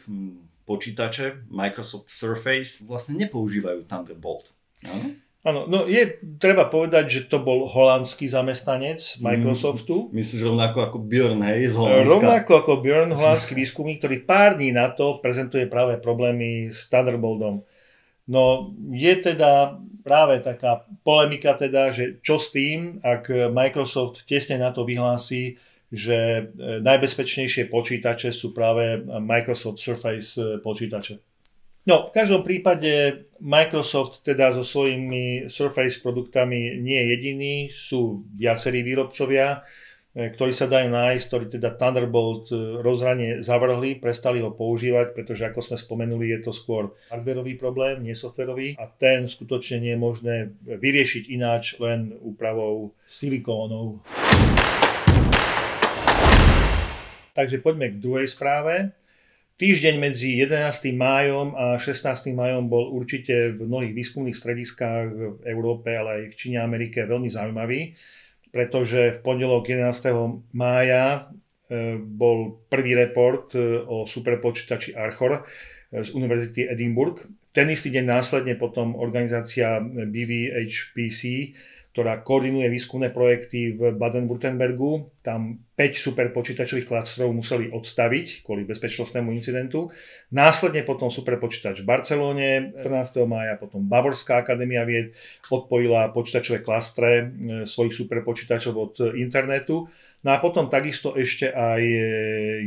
počítače 0.69 1.51
Microsoft 1.51 2.13
Surface 2.13 2.79
vlastne 2.87 3.19
nepoužívajú 3.19 3.89
Thunderbolt. 3.91 4.55
Áno? 4.87 5.19
Áno, 5.41 5.65
no 5.65 5.89
je, 5.89 6.21
treba 6.37 6.69
povedať, 6.69 7.05
že 7.09 7.21
to 7.33 7.41
bol 7.41 7.65
holandský 7.65 8.29
zamestnanec 8.29 9.01
mhm. 9.01 9.25
Microsoftu. 9.25 10.13
Mm, 10.13 10.21
myslíš 10.21 10.41
rovnako 10.45 10.79
ako 10.85 10.99
Björn, 11.01 11.41
hej, 11.49 11.73
z 11.73 11.77
Holandska? 11.81 12.13
Rovnako 12.13 12.53
ako 12.61 12.73
Björn, 12.85 13.11
holandský 13.17 13.57
výskumník, 13.57 14.05
ktorý 14.05 14.21
pár 14.29 14.61
dní 14.61 14.77
na 14.77 14.93
to 14.93 15.17
prezentuje 15.25 15.65
práve 15.65 15.97
problémy 15.97 16.69
s 16.69 16.93
Thunderboltom. 16.93 17.65
No 18.29 18.71
je 18.93 19.17
teda 19.17 19.81
práve 20.05 20.45
taká 20.45 20.85
polemika 21.03 21.57
teda, 21.57 21.91
že 21.91 22.21
čo 22.21 22.37
s 22.37 22.53
tým, 22.53 23.01
ak 23.01 23.51
Microsoft 23.51 24.29
tesne 24.29 24.61
na 24.61 24.71
to 24.71 24.85
vyhlási, 24.85 25.57
že 25.91 26.19
e, 26.55 26.79
najbezpečnejšie 26.87 27.67
počítače 27.67 28.31
sú 28.31 28.55
práve 28.55 29.03
Microsoft 29.03 29.83
Surface 29.83 30.39
e, 30.39 30.63
počítače. 30.63 31.30
No, 31.89 32.05
v 32.09 32.13
každom 32.13 32.45
prípade 32.45 33.25
Microsoft 33.41 34.21
teda 34.21 34.53
so 34.53 34.61
svojimi 34.61 35.49
Surface 35.49 35.97
produktami 36.05 36.77
nie 36.77 37.01
je 37.01 37.07
jediný, 37.17 37.55
sú 37.73 38.29
viacerí 38.37 38.85
výrobcovia. 38.85 39.65
E, 40.11 40.29
ktorí 40.35 40.51
sa 40.51 40.67
dajú 40.67 40.91
nájsť, 40.91 41.25
ktorí 41.31 41.45
teda 41.55 41.79
Thunderbolt 41.79 42.51
e, 42.51 42.83
rozhranie 42.83 43.47
zavrhli, 43.47 43.97
prestali 43.97 44.43
ho 44.43 44.51
používať, 44.51 45.15
pretože 45.15 45.47
ako 45.47 45.63
sme 45.63 45.79
spomenuli, 45.79 46.35
je 46.35 46.51
to 46.51 46.53
skôr 46.53 46.91
hardwareový 47.15 47.55
problém, 47.55 48.03
nie 48.03 48.19
softwarový 48.19 48.75
a 48.75 48.91
ten 48.91 49.31
skutočne 49.31 49.79
nie 49.79 49.95
je 49.95 50.01
možné 50.03 50.35
vyriešiť 50.67 51.31
ináč 51.31 51.79
len 51.79 52.11
úpravou 52.27 52.91
silikónov. 53.07 54.03
Takže 57.31 57.63
poďme 57.63 57.95
k 57.95 58.03
druhej 58.03 58.27
správe. 58.27 59.00
Týždeň 59.61 60.01
medzi 60.01 60.41
11. 60.41 60.97
májom 60.97 61.53
a 61.53 61.77
16. 61.77 62.33
májom 62.33 62.73
bol 62.73 62.97
určite 62.97 63.53
v 63.53 63.69
mnohých 63.69 63.93
výskumných 63.93 64.33
strediskách 64.33 65.07
v 65.13 65.21
Európe, 65.45 65.93
ale 65.93 66.11
aj 66.17 66.23
v 66.33 66.39
Číne 66.41 66.57
a 66.59 66.65
Amerike 66.65 67.05
veľmi 67.05 67.29
zaujímavý 67.29 67.93
pretože 68.51 69.19
v 69.19 69.19
pondelok 69.23 69.71
11. 69.71 70.51
mája 70.53 71.31
e, 71.71 71.97
bol 72.03 72.67
prvý 72.67 72.99
report 72.99 73.55
e, 73.55 73.79
o 73.87 74.07
superpočítači 74.07 74.95
Archor 74.99 75.39
e, 75.39 76.03
z 76.03 76.11
Univerzity 76.15 76.67
Edinburgh. 76.67 77.19
Ten 77.55 77.71
istý 77.71 77.91
deň 77.95 78.05
následne 78.07 78.55
potom 78.59 78.95
organizácia 78.99 79.79
BVHPC 79.83 81.55
ktorá 81.91 82.23
koordinuje 82.23 82.71
výskumné 82.71 83.11
projekty 83.11 83.75
v 83.75 83.91
Baden-Württembergu. 83.99 85.11
Tam 85.27 85.59
5 85.75 85.99
superpočítačových 85.99 86.87
klastrov 86.87 87.35
museli 87.35 87.67
odstaviť 87.67 88.47
kvôli 88.47 88.63
bezpečnostnému 88.63 89.35
incidentu. 89.35 89.91
Následne 90.31 90.87
potom 90.87 91.11
superpočítač 91.11 91.83
v 91.83 91.91
Barcelóne 91.91 92.71
14. 92.79 93.27
mája, 93.27 93.59
potom 93.59 93.83
Bavorská 93.83 94.39
akadémia 94.39 94.87
vied 94.87 95.19
odpojila 95.51 96.15
počítačové 96.15 96.63
klastre 96.63 97.11
e, 97.11 97.25
svojich 97.67 98.07
superpočítačov 98.07 98.75
od 98.79 98.95
internetu. 99.19 99.91
No 100.23 100.31
a 100.31 100.39
potom 100.39 100.71
takisto 100.71 101.19
ešte 101.19 101.51
aj 101.51 101.83
e, 101.83 101.99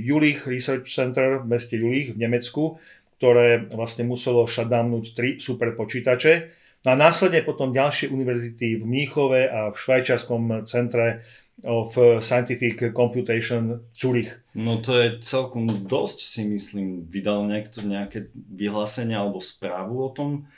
Julich 0.04 0.44
Research 0.44 0.92
Center 0.92 1.40
v 1.40 1.48
meste 1.48 1.80
Julich 1.80 2.12
v 2.12 2.28
Nemecku, 2.28 2.76
ktoré 3.24 3.72
vlastne 3.72 4.04
muselo 4.04 4.44
shutdownúť 4.44 5.06
tri 5.16 5.40
superpočítače 5.40 6.63
No 6.84 6.92
a 6.92 7.00
následne 7.00 7.48
potom 7.48 7.72
ďalšie 7.72 8.12
univerzity 8.12 8.76
v 8.76 8.84
Mníchove 8.84 9.48
a 9.48 9.72
v 9.72 9.76
švajčiarskom 9.80 10.68
centre 10.68 11.24
of 11.64 11.96
Scientific 12.20 12.92
Computation 12.92 13.88
Zurich. 13.96 14.36
No 14.52 14.84
to 14.84 15.00
je 15.00 15.24
celkom 15.24 15.64
dosť 15.68 16.20
si 16.28 16.42
myslím. 16.52 17.08
Vydal 17.08 17.48
niekto 17.48 17.88
nejaké 17.88 18.28
vyhlásenie 18.36 19.16
alebo 19.16 19.40
správu 19.40 19.96
o 20.04 20.10
tom? 20.12 20.52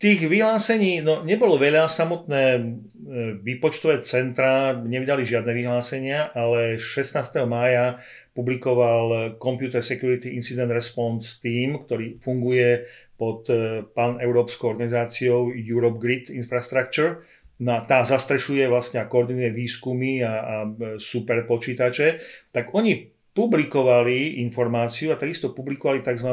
Tých 0.00 0.32
vyhlásení 0.32 1.04
no, 1.04 1.20
nebolo 1.28 1.60
veľa. 1.60 1.84
Samotné 1.84 2.42
e, 2.56 2.60
výpočtové 3.44 4.00
centra 4.00 4.72
nevydali 4.72 5.28
žiadne 5.28 5.52
vyhlásenia, 5.52 6.32
ale 6.32 6.80
16. 6.80 7.20
mája 7.44 8.00
publikoval 8.32 9.36
Computer 9.36 9.84
Security 9.84 10.32
Incident 10.32 10.72
Response 10.72 11.36
Team, 11.44 11.84
ktorý 11.84 12.16
funguje 12.16 12.88
pod 13.20 13.44
e, 13.52 13.84
pan-európskou 13.92 14.72
organizáciou 14.72 15.52
Europe 15.52 16.00
Grid 16.00 16.32
Infrastructure 16.32 17.20
na, 17.60 17.84
tá 17.84 18.00
zastrešuje 18.00 18.72
vlastne 18.72 19.04
a 19.04 19.08
koordinuje 19.08 19.52
výskumy 19.52 20.24
a, 20.24 20.32
a 20.32 20.56
superpočítače, 20.96 22.08
tak 22.56 22.72
oni 22.72 23.12
publikovali 23.36 24.40
informáciu 24.40 25.12
a 25.12 25.20
takisto 25.20 25.52
publikovali 25.52 26.00
tzv. 26.00 26.32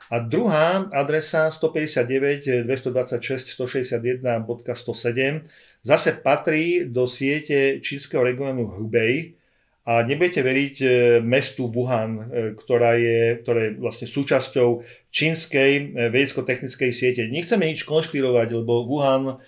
A 0.07 0.24
druhá 0.24 0.88
adresa 0.95 1.51
159 1.51 2.63
226 2.63 3.60
161.107 3.60 5.43
zase 5.83 6.10
patrí 6.24 6.88
do 6.88 7.03
siete 7.03 7.83
čínskeho 7.83 8.24
regionu 8.24 8.63
Hubei, 8.63 9.36
a 9.83 10.00
nebudete 10.00 10.39
veriť 10.39 10.75
e, 10.79 10.88
mestu 11.19 11.67
Wuhan, 11.67 12.12
e, 12.15 12.24
ktorá 12.55 12.95
je, 12.95 13.43
ktorá 13.43 13.67
je 13.67 13.72
vlastne 13.83 14.07
súčasťou 14.07 14.79
čínskej 15.12 15.72
e, 15.75 15.83
vedecko-technickej 16.07 16.91
siete. 16.95 17.27
Nechceme 17.27 17.67
nič 17.67 17.83
konšpirovať, 17.83 18.63
lebo 18.63 18.88
Wuhan 18.88 19.43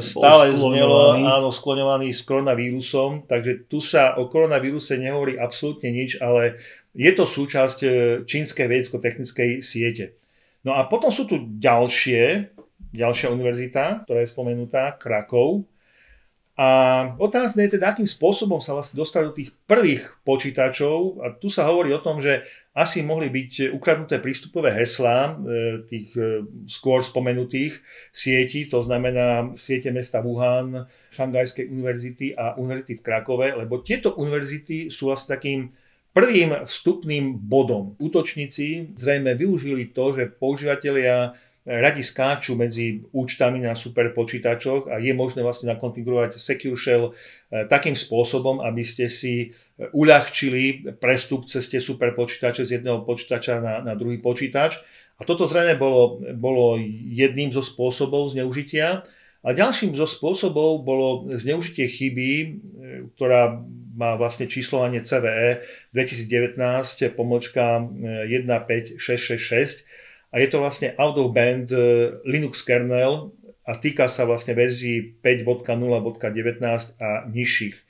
stále 0.00 0.56
znelo, 0.56 1.20
áno, 1.20 1.52
skloňovaný 1.52 2.08
s 2.08 2.24
koronavírusom, 2.24 3.28
takže 3.28 3.68
tu 3.68 3.84
sa 3.84 4.16
o 4.16 4.28
koronavíruse 4.32 4.96
nehovorí 4.96 5.36
absolútne 5.36 5.92
nič, 5.92 6.16
ale 6.24 6.56
je 6.96 7.12
to 7.12 7.28
súčasť 7.28 7.78
e, 7.84 7.88
čínskej 8.24 8.66
vedecko-technickej 8.66 9.60
siete. 9.60 10.16
No 10.64 10.72
a 10.72 10.88
potom 10.88 11.12
sú 11.12 11.28
tu 11.28 11.44
ďalšie, 11.60 12.56
ďalšia 12.96 13.28
univerzita, 13.30 14.08
ktorá 14.08 14.24
je 14.24 14.32
spomenutá, 14.32 14.96
Krakov, 14.96 15.68
a 16.56 16.68
otázne 17.20 17.68
je 17.68 17.76
teda, 17.76 17.92
akým 17.92 18.08
spôsobom 18.08 18.64
sa 18.64 18.72
vlastne 18.72 18.96
dostali 18.96 19.28
do 19.28 19.36
tých 19.36 19.52
prvých 19.68 20.08
počítačov. 20.24 21.20
A 21.20 21.36
tu 21.36 21.52
sa 21.52 21.68
hovorí 21.68 21.92
o 21.92 22.00
tom, 22.00 22.16
že 22.16 22.48
asi 22.72 23.04
mohli 23.04 23.28
byť 23.28 23.76
ukradnuté 23.76 24.24
prístupové 24.24 24.72
heslá 24.72 25.36
e, 25.36 25.84
tých 25.84 26.16
e, 26.16 26.48
skôr 26.64 27.04
spomenutých 27.04 27.76
sietí, 28.08 28.72
to 28.72 28.80
znamená 28.80 29.52
siete 29.60 29.92
mesta 29.92 30.24
Wuhan, 30.24 30.88
Šangajskej 31.12 31.68
univerzity 31.68 32.32
a 32.32 32.56
univerzity 32.56 33.00
v 33.00 33.04
Krakove, 33.04 33.52
lebo 33.52 33.84
tieto 33.84 34.16
univerzity 34.16 34.88
sú 34.88 35.12
vlastne 35.12 35.36
takým 35.36 35.76
prvým 36.16 36.64
vstupným 36.64 37.36
bodom. 37.36 38.00
Útočníci 38.00 38.96
zrejme 38.96 39.36
využili 39.36 39.92
to, 39.92 40.16
že 40.16 40.32
používateľia 40.32 41.36
radi 41.66 42.06
skáču 42.06 42.54
medzi 42.54 43.02
účtami 43.10 43.58
na 43.58 43.74
superpočítačoch 43.74 44.86
a 44.86 45.02
je 45.02 45.10
možné 45.10 45.42
vlastne 45.42 45.66
nakonfigurovať 45.74 46.38
Secure 46.38 46.78
Shell 46.78 47.10
eh, 47.10 47.66
takým 47.66 47.98
spôsobom, 47.98 48.62
aby 48.62 48.86
ste 48.86 49.10
si 49.10 49.50
eh, 49.50 49.90
uľahčili 49.90 50.94
prestup 51.02 51.50
cez 51.50 51.66
tie 51.66 51.82
superpočítače 51.82 52.62
z 52.62 52.80
jedného 52.80 53.02
počítača 53.02 53.58
na, 53.58 53.82
na 53.82 53.98
druhý 53.98 54.22
počítač. 54.22 54.78
A 55.18 55.26
toto 55.26 55.50
zrejme 55.50 55.74
bolo, 55.74 56.22
bolo 56.38 56.78
jedným 57.10 57.50
zo 57.50 57.66
spôsobov 57.66 58.30
zneužitia. 58.30 59.02
A 59.46 59.48
ďalším 59.50 59.94
zo 59.98 60.06
spôsobov 60.06 60.86
bolo 60.86 61.26
zneužitie 61.34 61.90
chyby, 61.90 62.30
eh, 62.30 62.48
ktorá 63.18 63.58
má 63.96 64.14
vlastne 64.14 64.46
číslovanie 64.46 65.02
CVE 65.02 65.66
2019 65.90 67.10
pomočka 67.10 67.80
15666 68.28 70.05
a 70.32 70.34
je 70.42 70.48
to 70.50 70.58
vlastne 70.58 70.92
out 70.98 71.16
of 71.16 71.32
band 71.32 71.70
e, 71.70 71.78
Linux 72.26 72.62
kernel 72.66 73.30
a 73.66 73.72
týka 73.78 74.10
sa 74.10 74.26
vlastne 74.26 74.54
verzií 74.54 75.18
5.0.19 75.22 76.62
a 76.98 77.08
nižších. 77.30 77.76
E, 77.76 77.84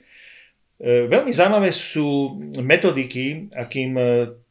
veľmi 1.09 1.33
zaujímavé 1.33 1.69
sú 1.73 2.37
metodiky, 2.61 3.49
akým 3.53 3.91
e, 3.97 4.03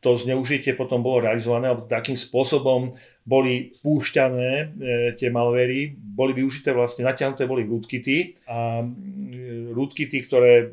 to 0.03 0.19
zneužitie 0.19 0.75
potom 0.75 1.03
bolo 1.03 1.25
realizované, 1.25 1.71
alebo 1.71 1.87
takým 1.87 2.19
spôsobom 2.19 2.99
boli 3.27 3.75
púšťané 3.83 4.79
tie 5.19 5.35
malvery, 5.35 5.99
boli 5.99 6.31
využité 6.31 6.71
vlastne, 6.71 7.03
natiahnuté 7.03 7.43
boli 7.43 7.67
rootkity 7.67 8.39
a 8.47 8.87
rootkity, 9.75 10.31
ktoré 10.31 10.71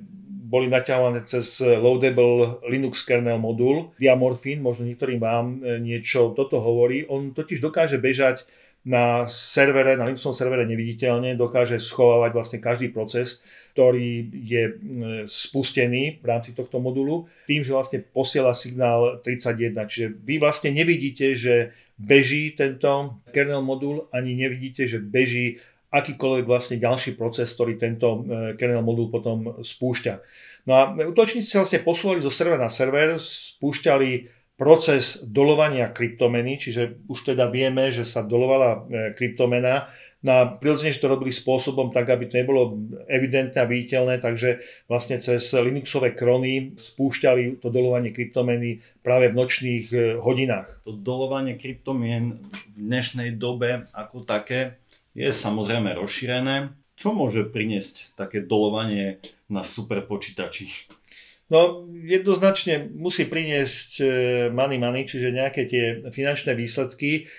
boli 0.54 0.70
naťahované 0.70 1.26
cez 1.26 1.66
loadable 1.66 2.62
Linux 2.70 3.02
kernel 3.02 3.42
modul. 3.42 3.90
Diamorphin, 3.98 4.62
možno 4.62 4.86
niektorým 4.86 5.18
vám 5.18 5.66
e, 5.66 5.82
niečo 5.82 6.38
toto 6.38 6.62
hovorí. 6.62 7.10
On 7.10 7.34
totiž 7.34 7.58
dokáže 7.58 7.98
bežať 7.98 8.46
na 8.84 9.32
servere, 9.32 9.96
na 9.96 10.04
Linuxovom 10.06 10.36
servere 10.36 10.68
neviditeľne, 10.68 11.40
dokáže 11.40 11.80
schovávať 11.80 12.32
vlastne 12.36 12.60
každý 12.60 12.92
proces, 12.92 13.40
ktorý 13.72 14.28
je 14.44 14.64
spustený 15.24 16.20
v 16.20 16.26
rámci 16.28 16.52
tohto 16.52 16.84
modulu, 16.84 17.32
tým, 17.48 17.64
že 17.64 17.72
vlastne 17.72 18.04
posiela 18.04 18.52
signál 18.52 19.24
31. 19.24 19.88
Čiže 19.88 20.08
vy 20.20 20.36
vlastne 20.36 20.76
nevidíte, 20.76 21.32
že 21.34 21.72
beží 21.96 22.60
tento 22.60 23.24
kernel 23.32 23.64
modul, 23.64 24.12
ani 24.12 24.36
nevidíte, 24.36 24.84
že 24.84 25.00
beží 25.00 25.64
akýkoľvek 25.94 26.46
vlastne 26.50 26.82
ďalší 26.82 27.14
proces, 27.14 27.54
ktorý 27.54 27.78
tento 27.78 28.26
e, 28.26 28.58
kernel 28.58 28.82
modul 28.82 29.14
potom 29.14 29.62
spúšťa. 29.62 30.14
No 30.66 30.74
a 30.74 30.82
útočníci 30.90 31.46
sa 31.46 31.62
vlastne 31.62 31.86
posúvali 31.86 32.26
zo 32.26 32.34
servera 32.34 32.58
na 32.58 32.74
server, 32.74 33.14
spúšťali 33.22 34.42
proces 34.58 35.22
dolovania 35.22 35.94
kryptomeny, 35.94 36.58
čiže 36.58 37.06
už 37.06 37.34
teda 37.34 37.50
vieme, 37.54 37.94
že 37.94 38.06
sa 38.06 38.26
dolovala 38.26 38.70
e, 38.70 38.80
kryptomena. 39.14 39.90
Na 40.24 40.48
no 40.48 40.56
prirodzene, 40.56 40.96
že 40.96 41.04
to 41.04 41.12
robili 41.12 41.36
spôsobom 41.36 41.92
tak, 41.92 42.08
aby 42.08 42.32
to 42.32 42.40
nebolo 42.40 42.80
evidentné 43.12 43.60
a 43.60 43.68
viditeľné, 43.68 44.24
takže 44.24 44.64
vlastne 44.88 45.20
cez 45.20 45.52
Linuxové 45.52 46.16
krony 46.16 46.80
spúšťali 46.80 47.60
to 47.60 47.68
dolovanie 47.68 48.16
kryptomeny 48.16 48.80
práve 49.04 49.30
v 49.30 49.36
nočných 49.36 49.86
e, 49.92 49.98
hodinách. 50.24 50.80
To 50.88 50.96
dolovanie 50.96 51.60
kryptomien 51.60 52.40
v 52.72 52.88
dnešnej 52.88 53.36
dobe 53.36 53.84
ako 53.92 54.24
také 54.24 54.80
je 55.14 55.30
samozrejme 55.30 55.94
rozšírené. 55.94 56.74
Čo 56.94 57.14
môže 57.18 57.50
priniesť 57.50 58.14
také 58.14 58.46
dolovanie 58.46 59.18
na 59.50 59.66
super 59.66 60.06
počítači? 60.06 60.90
No 61.50 61.86
jednoznačne 62.06 62.90
musí 62.94 63.30
priniesť 63.30 63.92
e, 64.02 64.06
money 64.50 64.82
money, 64.82 65.06
čiže 65.06 65.36
nejaké 65.36 65.70
tie 65.70 66.02
finančné 66.10 66.58
výsledky. 66.58 67.30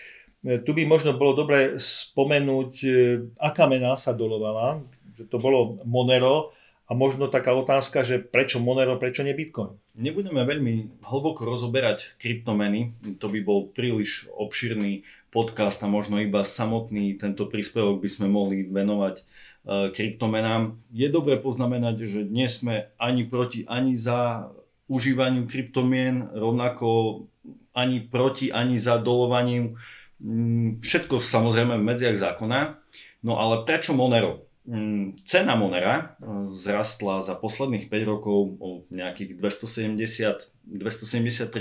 E, 0.44 0.62
tu 0.62 0.70
by 0.70 0.86
možno 0.86 1.18
bolo 1.18 1.34
dobre 1.34 1.80
spomenúť, 1.82 2.72
e, 2.84 2.90
aká 3.40 3.66
mená 3.66 3.98
sa 3.98 4.14
dolovala. 4.14 4.82
Že 5.14 5.24
to 5.30 5.38
bolo 5.38 5.58
Monero 5.86 6.54
a 6.84 6.92
možno 6.92 7.32
taká 7.32 7.56
otázka, 7.56 8.04
že 8.04 8.20
prečo 8.20 8.60
Monero, 8.60 9.00
prečo 9.00 9.24
nie 9.24 9.32
Bitcoin? 9.32 9.80
Nebudeme 9.96 10.44
veľmi 10.44 11.00
hlboko 11.00 11.48
rozoberať 11.48 12.20
kryptomeny, 12.20 12.92
to 13.16 13.32
by 13.32 13.40
bol 13.40 13.72
príliš 13.72 14.28
obširný 14.36 15.06
podcast 15.34 15.82
a 15.82 15.90
možno 15.90 16.22
iba 16.22 16.46
samotný 16.46 17.18
tento 17.18 17.50
príspevok 17.50 17.98
by 17.98 18.06
sme 18.06 18.26
mohli 18.30 18.62
venovať 18.70 19.14
e, 19.18 19.22
kryptomenám. 19.90 20.78
Je 20.94 21.10
dobre 21.10 21.34
poznamenať, 21.42 22.06
že 22.06 22.20
dnes 22.22 22.62
sme 22.62 22.94
ani 22.94 23.26
proti, 23.26 23.66
ani 23.66 23.98
za 23.98 24.54
užívaniu 24.86 25.50
kryptomien, 25.50 26.30
rovnako 26.30 27.26
ani 27.74 28.06
proti, 28.06 28.54
ani 28.54 28.78
za 28.78 29.02
dolovaním. 29.02 29.74
Všetko 30.78 31.18
samozrejme 31.18 31.74
v 31.82 31.86
medziach 31.90 32.14
zákona. 32.14 32.78
No 33.26 33.42
ale 33.42 33.66
prečo 33.66 33.90
Monero? 33.90 34.43
Mm, 34.64 35.20
cena 35.28 35.60
Monera 35.60 36.16
e, 36.16 36.48
zrastla 36.48 37.20
za 37.20 37.36
posledných 37.36 37.92
5 37.92 38.08
rokov 38.08 38.56
o 38.64 38.88
nejakých 38.88 39.36
270, 39.36 40.48
273% 40.64 41.52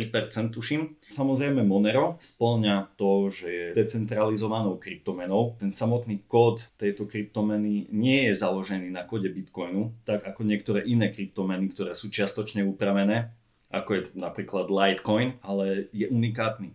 tuším. 0.55 0.95
Samozrejme 1.11 1.67
Monero 1.67 2.15
splňa 2.23 2.95
to, 2.95 3.27
že 3.27 3.47
je 3.51 3.67
decentralizovanou 3.75 4.79
kryptomenou. 4.79 5.59
Ten 5.59 5.75
samotný 5.75 6.23
kód 6.31 6.63
tejto 6.79 7.03
kryptomeny 7.03 7.91
nie 7.91 8.31
je 8.31 8.39
založený 8.39 8.87
na 8.87 9.03
kóde 9.03 9.27
Bitcoinu, 9.27 9.91
tak 10.07 10.23
ako 10.23 10.47
niektoré 10.47 10.87
iné 10.87 11.11
kryptomeny, 11.11 11.75
ktoré 11.75 11.91
sú 11.99 12.07
čiastočne 12.07 12.63
upravené, 12.63 13.35
ako 13.67 13.89
je 13.99 14.01
napríklad 14.15 14.71
Litecoin, 14.71 15.43
ale 15.43 15.91
je 15.91 16.07
unikátny 16.07 16.71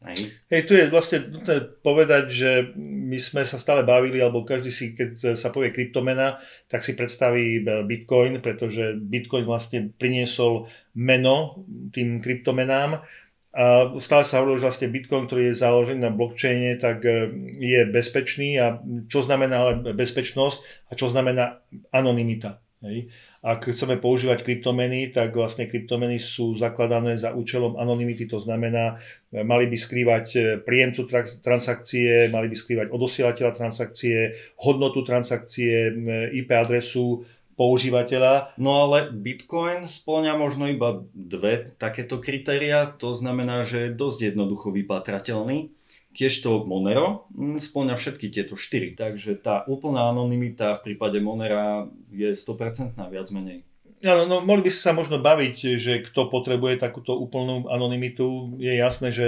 Hej. 0.00 0.32
Tu 0.64 0.72
je 0.80 0.88
vlastne 0.88 1.28
nutné 1.28 1.60
povedať, 1.84 2.24
že 2.32 2.50
my 2.76 3.20
sme 3.20 3.44
sa 3.44 3.60
stále 3.60 3.84
bavili, 3.84 4.16
alebo 4.16 4.48
každý 4.48 4.72
si, 4.72 4.96
keď 4.96 5.36
sa 5.36 5.52
povie 5.52 5.68
kryptomena, 5.68 6.40
tak 6.72 6.80
si 6.80 6.96
predstaví 6.96 7.60
Bitcoin, 7.84 8.40
pretože 8.40 8.96
Bitcoin 8.96 9.44
vlastne 9.44 9.92
priniesol 9.92 10.72
meno 10.96 11.68
tým 11.92 12.24
kryptomenám 12.24 13.04
a 13.50 13.98
stále 13.98 14.22
sa 14.22 14.38
hovorí, 14.38 14.62
že 14.62 14.66
vlastne 14.70 14.94
Bitcoin, 14.94 15.26
ktorý 15.26 15.50
je 15.50 15.58
založený 15.58 16.06
na 16.06 16.14
blockchaine, 16.14 16.78
tak 16.78 17.02
e, 17.02 17.26
je 17.58 17.82
bezpečný 17.82 18.62
a 18.62 18.78
čo 19.10 19.26
znamená 19.26 19.74
bezpečnosť 19.90 20.86
a 20.86 20.92
čo 20.94 21.10
znamená 21.10 21.58
anonymita. 21.90 22.62
Hej. 22.86 23.10
Ak 23.40 23.72
chceme 23.72 23.96
používať 23.96 24.44
kryptomeny, 24.44 25.16
tak 25.16 25.32
vlastne 25.32 25.64
kryptomeny 25.64 26.20
sú 26.20 26.60
zakladané 26.60 27.16
za 27.16 27.32
účelom 27.32 27.80
anonymity, 27.80 28.28
to 28.28 28.36
znamená, 28.36 29.00
mali 29.32 29.64
by 29.64 29.80
skrývať 29.80 30.26
e, 30.36 30.40
príjemcu 30.60 31.08
transakcie, 31.40 32.28
mali 32.28 32.52
by 32.52 32.56
skrývať 32.60 32.92
odosielateľa 32.92 33.52
transakcie, 33.56 34.36
hodnotu 34.60 35.00
transakcie, 35.08 35.88
e, 35.88 35.92
IP 36.36 36.52
adresu, 36.52 37.24
používateľa. 37.56 38.60
No 38.60 38.88
ale 38.88 39.08
Bitcoin 39.08 39.88
splňa 39.88 40.36
možno 40.36 40.68
iba 40.68 41.00
dve 41.16 41.72
takéto 41.80 42.20
kritéria, 42.20 42.92
to 42.92 43.16
znamená, 43.16 43.64
že 43.64 43.88
je 43.88 43.96
dosť 43.96 44.32
jednoducho 44.36 44.68
vypatrateľný 44.68 45.79
to 46.14 46.66
Monero 46.66 47.30
mm, 47.34 47.58
splňa 47.62 47.94
všetky 47.94 48.26
tieto 48.28 48.58
štyri, 48.58 48.98
takže 48.98 49.38
tá 49.38 49.62
úplná 49.70 50.10
anonimita 50.10 50.78
v 50.80 50.92
prípade 50.92 51.22
Monera 51.22 51.86
je 52.10 52.34
100% 52.34 52.98
viac 52.98 53.28
menej. 53.30 53.62
Áno, 54.00 54.24
no, 54.24 54.40
mohli 54.40 54.64
by 54.64 54.72
sa 54.72 54.96
možno 54.96 55.20
baviť, 55.20 55.76
že 55.76 56.00
kto 56.00 56.32
potrebuje 56.32 56.80
takúto 56.80 57.20
úplnú 57.20 57.68
anonymitu. 57.68 58.56
Je 58.56 58.72
jasné, 58.72 59.12
že 59.12 59.26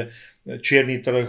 čierny 0.49 1.05
trh 1.05 1.29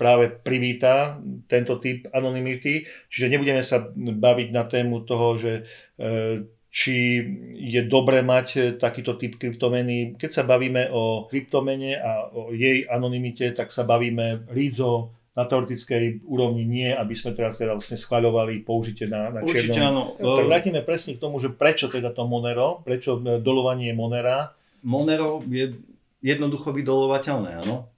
práve 0.00 0.32
privíta 0.32 1.20
tento 1.52 1.76
typ 1.76 2.08
anonymity, 2.16 2.88
čiže 3.12 3.28
nebudeme 3.28 3.60
sa 3.60 3.84
baviť 3.92 4.48
na 4.56 4.64
tému 4.64 5.04
toho, 5.04 5.36
že 5.36 5.52
e, 6.00 6.48
či 6.68 7.24
je 7.56 7.80
dobré 7.88 8.20
mať 8.20 8.46
e, 8.54 8.60
takýto 8.76 9.16
typ 9.16 9.40
kryptomeny. 9.40 10.20
Keď 10.20 10.30
sa 10.30 10.44
bavíme 10.44 10.92
o 10.92 11.24
kryptomene 11.24 11.96
a 11.96 12.28
o 12.28 12.52
jej 12.52 12.84
anonimite, 12.84 13.56
tak 13.56 13.72
sa 13.72 13.88
bavíme 13.88 14.48
rídzo 14.52 15.16
na 15.32 15.46
teoretickej 15.46 16.26
úrovni 16.26 16.66
nie, 16.66 16.90
aby 16.90 17.14
sme 17.14 17.30
teraz 17.30 17.56
teda 17.56 17.78
vlastne 17.78 17.94
schváľovali 17.94 18.66
použitie 18.66 19.06
na, 19.06 19.30
na 19.30 19.40
Určite 19.46 19.78
áno. 19.80 20.18
Tak 20.18 20.50
vrátime 20.50 20.82
presne 20.82 21.14
k 21.14 21.22
tomu, 21.22 21.38
že 21.38 21.54
prečo 21.54 21.86
teda 21.88 22.10
to 22.10 22.28
Monero, 22.28 22.84
prečo 22.84 23.16
e, 23.16 23.40
dolovanie 23.40 23.96
Monera. 23.96 24.52
Monero 24.84 25.40
je 25.48 25.72
jednoducho 26.20 26.74
vydolovateľné, 26.74 27.64
áno. 27.64 27.88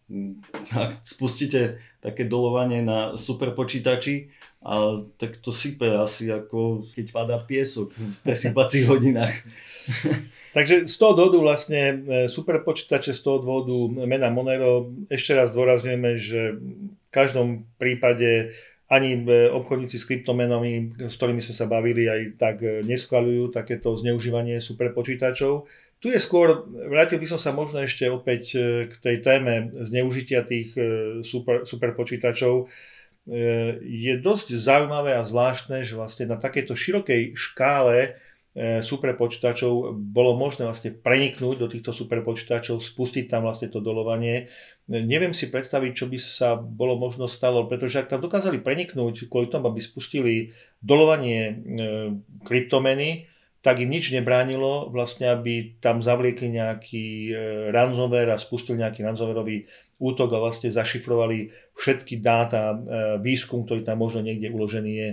Ak 0.75 1.01
spustíte 1.07 1.81
také 2.03 2.27
dolovanie 2.27 2.83
na 2.83 3.15
superpočítači, 3.15 4.31
a 4.61 5.01
tak 5.17 5.41
to 5.41 5.57
sype 5.57 5.89
asi 5.89 6.29
ako 6.29 6.85
keď 6.93 7.07
padá 7.17 7.37
piesok 7.41 7.97
v 7.97 8.17
presypacích 8.21 8.85
hodinách. 8.93 9.33
Takže 10.57 10.85
z 10.85 10.97
toho 11.01 11.17
dôvodu 11.17 11.41
vlastne 11.41 11.81
e, 11.81 11.97
superpočítače, 12.29 13.17
z 13.17 13.23
toho 13.25 13.41
dôvodu 13.41 14.05
mena 14.05 14.29
Monero, 14.29 14.93
ešte 15.09 15.33
raz 15.33 15.49
dôrazňujeme, 15.55 16.11
že 16.21 16.61
v 16.61 17.09
každom 17.09 17.65
prípade 17.81 18.53
ani 18.91 19.25
e, 19.25 19.49
obchodníci 19.49 19.97
s 19.97 20.05
kryptomenami, 20.05 21.09
s 21.09 21.15
ktorými 21.17 21.41
sme 21.41 21.55
sa 21.57 21.65
bavili, 21.65 22.11
aj 22.11 22.21
tak 22.37 22.57
e, 22.61 22.85
neschvaľujú 22.85 23.55
takéto 23.57 23.97
zneužívanie 23.97 24.61
superpočítačov. 24.61 25.71
Tu 26.05 26.13
je 26.13 26.21
skôr, 26.21 26.69
vrátil 26.69 27.17
by 27.17 27.27
som 27.31 27.41
sa 27.41 27.57
možno 27.57 27.81
ešte 27.81 28.09
opäť 28.09 28.57
k 28.89 28.93
tej 29.05 29.17
téme 29.21 29.69
zneužitia 29.85 30.49
tých 30.49 30.73
super, 31.21 31.69
superpočítačov 31.69 32.65
E, 32.65 33.00
je 33.29 34.15
dosť 34.17 34.57
zaujímavé 34.57 35.13
a 35.13 35.27
zvláštne, 35.29 35.85
že 35.85 35.95
vlastne 35.95 36.25
na 36.25 36.41
takejto 36.41 36.73
širokej 36.73 37.37
škále 37.37 37.97
e, 38.01 38.81
superpočítačov 38.81 39.93
bolo 39.93 40.41
možné 40.41 40.65
vlastne 40.65 40.91
preniknúť 40.97 41.57
do 41.61 41.69
týchto 41.69 41.93
superpočítačov, 41.93 42.81
spustiť 42.81 43.29
tam 43.29 43.45
vlastne 43.45 43.69
to 43.69 43.85
dolovanie. 43.85 44.49
E, 44.89 45.05
neviem 45.05 45.37
si 45.37 45.53
predstaviť, 45.53 45.93
čo 45.93 46.09
by 46.09 46.19
sa 46.19 46.57
bolo 46.57 46.97
možno 46.97 47.29
stalo, 47.29 47.69
pretože 47.69 48.01
ak 48.01 48.09
tam 48.09 48.25
dokázali 48.25 48.65
preniknúť 48.65 49.29
kvôli 49.29 49.53
tomu, 49.53 49.69
aby 49.69 49.85
spustili 49.85 50.57
dolovanie 50.81 51.61
kryptomeny, 52.43 53.29
tak 53.61 53.85
im 53.85 53.93
nič 53.93 54.17
nebránilo 54.17 54.89
vlastne, 54.89 55.29
aby 55.29 55.77
tam 55.85 56.01
zavliekli 56.01 56.49
nejaký 56.49 57.05
ransomware 57.69 58.33
a 58.33 58.41
spustili 58.41 58.81
nejaký 58.81 59.05
ransomwareový 59.05 59.69
útok 60.01 60.33
a 60.33 60.43
vlastne 60.43 60.73
zašifrovali 60.73 61.53
všetky 61.77 62.25
dáta, 62.25 62.73
e, 62.73 62.77
výskum, 63.21 63.69
ktorý 63.69 63.85
tam 63.85 64.01
možno 64.01 64.25
niekde 64.25 64.49
uložený 64.49 64.93
je. 64.97 65.11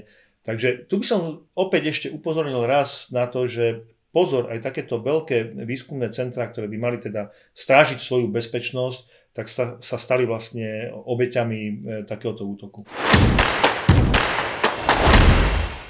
Takže 0.47 0.87
tu 0.87 1.03
by 1.03 1.05
som 1.05 1.19
opäť 1.59 1.91
ešte 1.91 2.07
upozornil 2.07 2.63
raz 2.63 3.11
na 3.11 3.27
to, 3.27 3.51
že 3.51 3.83
pozor, 4.15 4.47
aj 4.47 4.63
takéto 4.63 5.03
veľké 5.03 5.59
výskumné 5.67 6.09
centra, 6.15 6.47
ktoré 6.47 6.71
by 6.71 6.77
mali 6.79 6.97
teda 7.03 7.35
strážiť 7.51 7.99
svoju 7.99 8.31
bezpečnosť, 8.31 9.29
tak 9.35 9.45
sa, 9.51 9.77
stali 9.77 10.25
vlastne 10.25 10.89
obeťami 10.89 11.61
e, 11.61 11.73
takéhoto 12.07 12.47
útoku. 12.47 12.87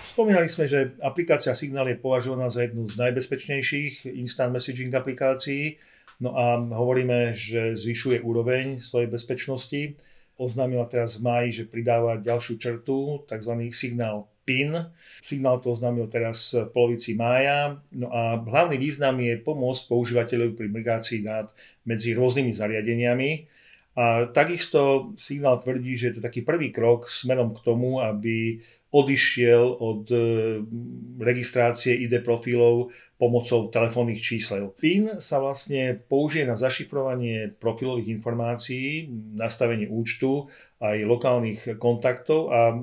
Spomínali 0.03 0.49
sme, 0.49 0.65
že 0.65 0.97
aplikácia 1.05 1.53
Signal 1.53 1.93
je 1.93 2.01
považovaná 2.01 2.49
za 2.49 2.65
jednu 2.65 2.89
z 2.89 2.97
najbezpečnejších 2.97 4.17
instant 4.17 4.49
messaging 4.49 4.89
aplikácií. 4.89 5.77
No 6.17 6.33
a 6.33 6.57
hovoríme, 6.57 7.37
že 7.37 7.77
zvyšuje 7.77 8.25
úroveň 8.25 8.81
svojej 8.81 9.05
bezpečnosti. 9.05 9.81
Oznámila 10.37 10.85
teraz 10.89 11.17
v 11.17 11.25
maji, 11.29 11.49
že 11.61 11.69
pridáva 11.69 12.21
ďalšiu 12.21 12.57
črtu, 12.57 13.25
tzv. 13.25 13.53
signál 13.73 14.29
PIN. 14.45 14.93
Signál 15.21 15.59
to 15.59 15.73
oznámil 15.73 16.07
teraz 16.07 16.53
v 16.53 16.69
polovici 16.73 17.13
mája. 17.13 17.81
No 17.93 18.09
a 18.09 18.37
hlavný 18.39 18.79
význam 18.79 19.17
je 19.19 19.37
pomôcť 19.37 19.89
používateľovi 19.89 20.53
pri 20.55 20.67
migrácii 20.71 21.19
dát 21.25 21.51
medzi 21.83 22.15
rôznymi 22.15 22.53
zariadeniami. 22.53 23.31
A 23.97 24.29
takisto 24.29 25.11
signál 25.17 25.57
tvrdí, 25.57 25.97
že 25.97 26.13
je 26.13 26.15
to 26.17 26.25
taký 26.25 26.45
prvý 26.45 26.69
krok 26.69 27.09
smerom 27.09 27.57
k 27.57 27.65
tomu, 27.65 27.97
aby 27.97 28.61
odišiel 28.87 29.63
od 29.83 30.07
e, 30.09 30.17
registrácie 31.19 31.91
ID 32.07 32.23
profilov 32.23 32.95
pomocou 33.19 33.67
telefónnych 33.67 34.21
čísel. 34.23 34.71
PIN 34.77 35.19
sa 35.19 35.41
vlastne 35.43 35.97
použije 35.97 36.47
na 36.47 36.55
zašifrovanie 36.55 37.51
profilových 37.57 38.13
informácií, 38.21 39.09
nastavenie 39.35 39.89
účtu, 39.89 40.47
aj 40.79 41.03
lokálnych 41.03 41.61
kontaktov 41.81 42.53
a 42.53 42.71
e, 42.71 42.75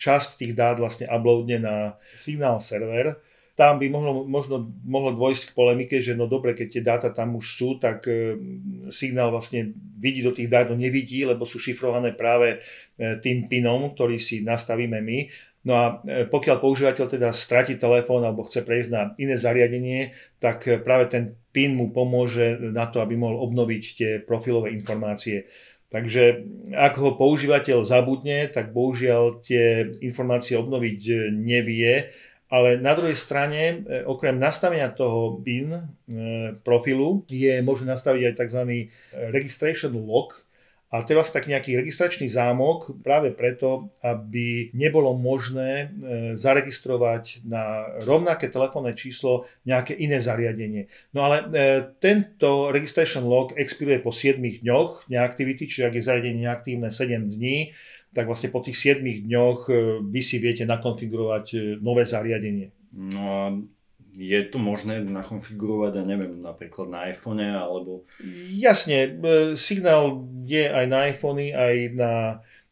časť 0.00 0.40
tých 0.40 0.52
dát 0.56 0.80
vlastne 0.82 1.06
uploadne 1.06 1.62
na 1.62 1.76
signál 2.18 2.58
server, 2.58 3.20
tam 3.60 3.76
by 3.76 3.92
mohlo, 3.92 4.24
možno 4.24 4.72
mohlo 4.88 5.12
dôjsť 5.12 5.52
k 5.52 5.56
polemike, 5.56 6.00
že 6.00 6.16
no 6.16 6.24
dobre, 6.24 6.56
keď 6.56 6.68
tie 6.72 6.80
dáta 6.80 7.08
tam 7.12 7.36
už 7.36 7.44
sú, 7.44 7.68
tak 7.76 8.08
e, 8.08 8.40
signál 8.88 9.28
vlastne 9.28 9.76
vidí 10.00 10.24
do 10.24 10.32
tých 10.32 10.48
dát, 10.48 10.72
no 10.72 10.80
nevidí, 10.80 11.28
lebo 11.28 11.44
sú 11.44 11.60
šifrované 11.60 12.16
práve 12.16 12.56
e, 12.56 13.20
tým 13.20 13.52
pinom, 13.52 13.92
ktorý 13.92 14.16
si 14.16 14.40
nastavíme 14.40 15.04
my. 15.04 15.18
No 15.60 15.76
a 15.76 16.00
e, 16.08 16.24
pokiaľ 16.24 16.56
používateľ 16.56 17.20
teda 17.20 17.36
stratí 17.36 17.76
telefón 17.76 18.24
alebo 18.24 18.48
chce 18.48 18.64
prejsť 18.64 18.88
na 18.88 19.12
iné 19.20 19.36
zariadenie, 19.36 20.16
tak 20.40 20.64
e, 20.64 20.80
práve 20.80 21.12
ten 21.12 21.36
PIN 21.52 21.76
mu 21.76 21.92
pomôže 21.92 22.56
na 22.72 22.88
to, 22.88 23.04
aby 23.04 23.20
mohol 23.20 23.44
obnoviť 23.44 23.82
tie 23.92 24.10
profilové 24.24 24.72
informácie. 24.72 25.52
Takže 25.90 26.46
ak 26.72 27.02
ho 27.02 27.18
používateľ 27.18 27.82
zabudne, 27.82 28.46
tak 28.48 28.70
bohužiaľ 28.70 29.44
tie 29.44 29.90
informácie 30.00 30.56
obnoviť 30.56 31.00
e, 31.04 31.14
nevie 31.28 32.08
ale 32.50 32.82
na 32.82 32.98
druhej 32.98 33.14
strane, 33.14 33.86
e, 33.86 34.02
okrem 34.02 34.34
nastavenia 34.34 34.90
toho 34.90 35.38
PIN 35.38 35.70
e, 35.70 35.82
profilu, 36.66 37.22
je 37.30 37.62
možné 37.62 37.94
nastaviť 37.94 38.22
aj 38.26 38.34
tzv. 38.42 38.60
E, 38.66 38.84
registration 39.30 39.94
lock, 39.94 40.42
a 40.90 41.06
to 41.06 41.14
je 41.14 41.18
vlastne 41.22 41.38
taký 41.38 41.54
nejaký 41.54 41.72
registračný 41.78 42.26
zámok 42.26 42.98
práve 43.06 43.30
preto, 43.30 43.94
aby 44.02 44.74
nebolo 44.74 45.14
možné 45.14 45.94
zaregistrovať 46.34 47.46
na 47.46 47.94
rovnaké 48.02 48.50
telefónne 48.50 48.98
číslo 48.98 49.46
nejaké 49.62 49.94
iné 49.94 50.18
zariadenie. 50.18 50.90
No 51.14 51.30
ale 51.30 51.46
tento 52.02 52.74
registration 52.74 53.22
log 53.22 53.54
expiruje 53.54 54.02
po 54.02 54.10
7 54.10 54.42
dňoch 54.42 55.06
neaktivity, 55.06 55.70
čiže 55.70 55.86
ak 55.86 55.94
je 55.94 56.08
zariadenie 56.10 56.50
neaktívne 56.50 56.90
7 56.90 57.22
dní, 57.38 57.70
tak 58.10 58.26
vlastne 58.26 58.50
po 58.50 58.58
tých 58.58 58.98
7 58.98 59.02
dňoch 59.02 59.70
vy 60.02 60.20
si 60.22 60.42
viete 60.42 60.66
nakonfigurovať 60.66 61.78
nové 61.78 62.02
zariadenie. 62.02 62.74
No 62.90 63.20
a 63.22 63.42
je 64.18 64.40
to 64.50 64.58
možné 64.58 65.06
nakonfigurovať, 65.06 66.02
ja 66.02 66.04
neviem, 66.04 66.42
napríklad 66.42 66.90
na 66.90 67.06
iPhone 67.06 67.46
alebo... 67.46 68.04
Jasne, 68.50 69.14
signál 69.54 70.26
je 70.42 70.66
aj 70.66 70.86
na 70.90 70.98
iPhony, 71.06 71.54
aj 71.54 71.74
na 71.94 72.12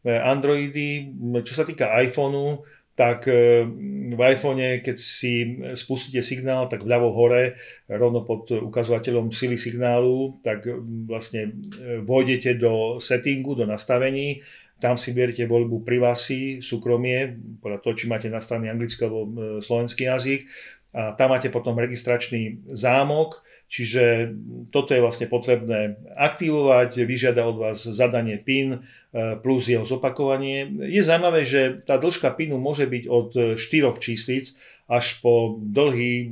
Androidy. 0.03 1.15
Čo 1.43 1.63
sa 1.63 1.63
týka 1.63 1.91
iPhoneu, 2.03 2.63
tak 2.99 3.31
e, 3.31 3.63
v 4.11 4.19
iPhone, 4.19 4.59
keď 4.83 4.97
si 4.99 5.63
spustíte 5.79 6.19
signál, 6.19 6.67
tak 6.67 6.83
vľavo 6.83 7.15
hore, 7.15 7.55
rovno 7.87 8.27
pod 8.27 8.51
ukazovateľom 8.51 9.31
sily 9.31 9.55
signálu, 9.55 10.35
tak 10.43 10.67
vlastne 11.07 11.55
e, 11.79 12.03
vojdete 12.03 12.59
do 12.59 12.99
settingu, 12.99 13.55
do 13.55 13.63
nastavení, 13.63 14.43
tam 14.79 14.95
si 14.95 15.11
beriete 15.11 15.45
voľbu 15.45 15.83
privacy, 15.83 16.63
súkromie, 16.63 17.35
podľa 17.59 17.79
toho, 17.83 17.93
či 17.95 18.05
máte 18.07 18.31
nastavený 18.31 18.71
anglický 18.71 19.05
alebo 19.05 19.21
e, 19.27 19.31
slovenský 19.59 20.07
jazyk 20.07 20.41
a 20.89 21.13
tam 21.13 21.35
máte 21.35 21.53
potom 21.53 21.77
registračný 21.77 22.65
zámok, 22.73 23.45
čiže 23.69 24.33
toto 24.73 24.97
je 24.97 25.05
vlastne 25.05 25.29
potrebné 25.29 26.01
aktivovať, 26.17 27.05
vyžiada 27.05 27.45
od 27.45 27.61
vás 27.61 27.85
zadanie 27.85 28.41
PIN, 28.41 28.81
E, 29.09 29.41
plus 29.41 29.65
jeho 29.65 29.89
zopakovanie. 29.89 30.69
Je 30.85 31.01
zaujímavé, 31.01 31.41
že 31.41 31.81
tá 31.81 31.97
dĺžka 31.97 32.29
pinu 32.37 32.61
môže 32.61 32.85
byť 32.85 33.03
od 33.09 33.57
4 33.57 33.57
číslic 33.97 34.53
až 34.85 35.17
po 35.25 35.57
dlhý 35.57 36.13
e, 36.13 36.25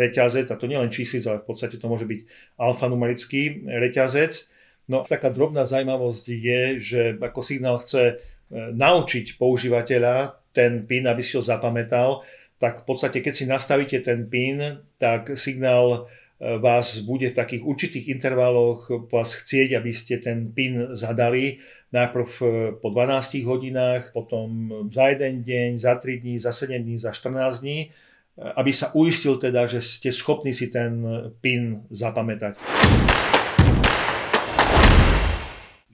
reťazec, 0.00 0.48
a 0.48 0.56
to 0.56 0.64
nielen 0.64 0.88
číslic, 0.88 1.20
ale 1.28 1.44
v 1.44 1.52
podstate 1.52 1.76
to 1.76 1.84
môže 1.84 2.08
byť 2.08 2.20
alfanumerický 2.56 3.68
reťazec. 3.68 4.48
No 4.88 5.04
taká 5.08 5.32
drobná 5.32 5.64
zaujímavosť 5.64 6.26
je, 6.28 6.60
že 6.76 7.00
ako 7.16 7.40
signál 7.40 7.80
chce 7.80 8.02
e, 8.04 8.14
naučiť 8.76 9.40
používateľa 9.40 10.40
ten 10.52 10.84
PIN, 10.84 11.08
aby 11.08 11.24
si 11.24 11.34
ho 11.36 11.42
zapamätal, 11.42 12.22
tak 12.60 12.84
v 12.84 12.94
podstate 12.94 13.18
keď 13.24 13.34
si 13.34 13.44
nastavíte 13.48 13.98
ten 14.04 14.28
PIN, 14.30 14.84
tak 15.00 15.34
signál 15.40 16.06
vás 16.44 16.98
bude 17.00 17.30
v 17.30 17.38
takých 17.38 17.62
určitých 17.62 18.06
intervaloch 18.10 18.90
vás 19.08 19.32
chcieť, 19.32 19.78
aby 19.78 19.90
ste 19.94 20.20
ten 20.20 20.52
PIN 20.52 20.92
zadali 20.92 21.62
najprv 21.94 22.28
e, 22.42 22.46
po 22.82 22.90
12 22.90 23.46
hodinách, 23.46 24.10
potom 24.10 24.68
za 24.90 25.14
jeden 25.14 25.46
deň, 25.46 25.70
za 25.78 25.94
3 25.94 26.20
dní, 26.20 26.34
za 26.42 26.50
7 26.50 26.82
dní, 26.82 26.98
za 26.98 27.14
14 27.14 27.62
dní, 27.62 27.80
e, 27.80 27.88
aby 28.58 28.72
sa 28.74 28.90
uistil 28.98 29.38
teda, 29.38 29.70
že 29.70 29.78
ste 29.78 30.10
schopní 30.10 30.50
si 30.50 30.74
ten 30.74 31.00
PIN 31.38 31.86
zapamätať. 31.94 32.58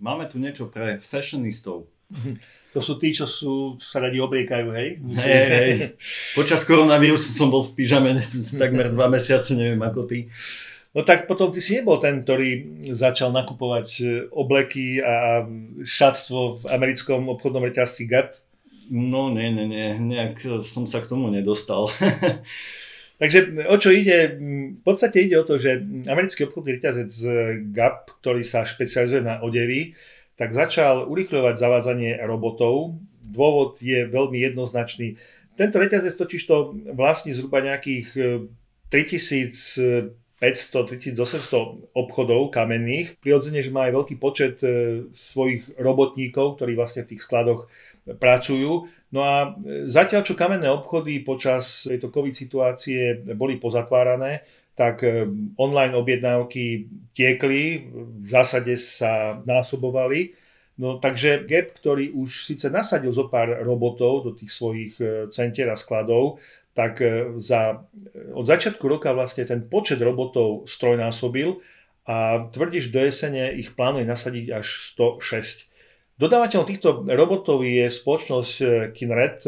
Máme 0.00 0.24
tu 0.24 0.40
niečo 0.40 0.72
pre 0.72 0.96
fashionistov. 1.04 1.84
To 2.72 2.80
sú 2.80 2.96
tí, 2.96 3.12
čo, 3.12 3.28
sú, 3.28 3.76
čo 3.76 3.86
sa 3.86 4.00
radi 4.00 4.16
obliekajú, 4.16 4.66
hej? 4.72 4.88
Hej, 5.20 5.46
hej. 5.52 5.70
Počas 6.32 6.64
koronavírusu 6.64 7.30
som 7.30 7.52
bol 7.52 7.68
v 7.68 7.82
pyžame 7.82 8.16
takmer 8.62 8.88
dva 8.90 9.12
mesiace, 9.12 9.52
neviem 9.52 9.82
ako 9.82 10.08
ty. 10.08 10.32
No 10.90 11.06
tak 11.06 11.30
potom 11.30 11.54
ty 11.54 11.62
si 11.62 11.78
nebol 11.78 12.02
ten, 12.02 12.26
ktorý 12.26 12.82
začal 12.90 13.30
nakupovať 13.30 13.88
e, 14.02 14.04
obleky 14.34 14.98
a 14.98 15.46
šatstvo 15.86 16.58
v 16.58 16.62
americkom 16.66 17.30
obchodnom 17.30 17.62
reťazci 17.62 18.10
Gap? 18.10 18.34
No 18.90 19.30
nie, 19.30 19.54
nie, 19.54 19.70
nie, 19.70 19.86
nejak 20.02 20.66
som 20.66 20.90
sa 20.90 20.98
k 20.98 21.06
tomu 21.06 21.30
nedostal. 21.30 21.86
Takže 23.20 23.68
o 23.68 23.76
čo 23.76 23.92
ide? 23.92 24.40
V 24.80 24.82
podstate 24.82 25.28
ide 25.28 25.36
o 25.36 25.44
to, 25.44 25.60
že 25.60 25.76
americký 26.08 26.48
obchodný 26.48 26.80
reťazec 26.80 27.10
Gap, 27.68 28.08
ktorý 28.24 28.40
sa 28.40 28.64
špecializuje 28.64 29.20
na 29.20 29.44
odevy, 29.44 29.92
tak 30.40 30.56
začal 30.56 31.04
urychľovať 31.04 31.54
zavádzanie 31.60 32.16
robotov. 32.24 32.96
Dôvod 33.20 33.76
je 33.84 34.08
veľmi 34.08 34.40
jednoznačný. 34.40 35.20
Tento 35.52 35.76
reťazec 35.76 36.16
totiž 36.16 36.40
to 36.48 36.72
vlastní 36.96 37.36
zhruba 37.36 37.60
nejakých 37.60 38.08
3000 38.88 40.16
e, 40.16 40.16
500-3800 40.40 41.92
obchodov 41.92 42.48
kamenných. 42.48 43.20
Prirodzene, 43.20 43.60
že 43.60 43.68
má 43.68 43.92
aj 43.92 43.92
veľký 43.92 44.14
počet 44.16 44.56
e, 44.64 45.04
svojich 45.12 45.68
robotníkov, 45.76 46.56
ktorí 46.56 46.72
vlastne 46.72 47.04
v 47.04 47.12
tých 47.14 47.28
skladoch 47.28 47.68
pracujú. 48.06 48.86
No 49.10 49.20
a 49.20 49.56
e, 49.58 49.90
zatiaľ, 49.90 50.22
čo 50.22 50.38
kamenné 50.38 50.70
obchody 50.70 51.20
počas 51.20 51.88
tejto 51.88 52.08
COVID 52.08 52.34
situácie 52.34 53.20
boli 53.34 53.58
pozatvárané, 53.58 54.46
tak 54.78 55.02
e, 55.02 55.28
online 55.58 55.94
objednávky 55.98 56.88
tiekli, 57.12 57.90
v 58.22 58.28
zásade 58.28 58.76
sa 58.80 59.42
násobovali. 59.44 60.36
No 60.80 60.96
takže 60.96 61.44
Gap, 61.44 61.76
ktorý 61.76 62.16
už 62.16 62.48
síce 62.48 62.72
nasadil 62.72 63.12
zo 63.12 63.28
pár 63.28 63.52
robotov 63.60 64.24
do 64.24 64.32
tých 64.32 64.48
svojich 64.48 64.96
centier 65.28 65.68
a 65.68 65.76
skladov, 65.76 66.40
tak 66.74 67.02
e, 67.02 67.36
za, 67.36 67.84
e, 67.92 68.32
od 68.32 68.46
začiatku 68.46 68.82
roka 68.86 69.10
vlastne 69.12 69.44
ten 69.46 69.66
počet 69.66 69.98
robotov 69.98 70.70
strojnásobil 70.70 71.58
a 72.06 72.48
tvrdíš 72.50 72.94
do 72.94 73.02
jesene 73.02 73.52
ich 73.58 73.74
plánuje 73.74 74.06
nasadiť 74.06 74.46
až 74.54 74.66
106. 74.96 75.69
Dodávateľom 76.20 76.68
týchto 76.68 76.88
robotov 77.08 77.64
je 77.64 77.88
spoločnosť 77.88 78.54
e, 78.60 78.64
Kinred 78.92 79.40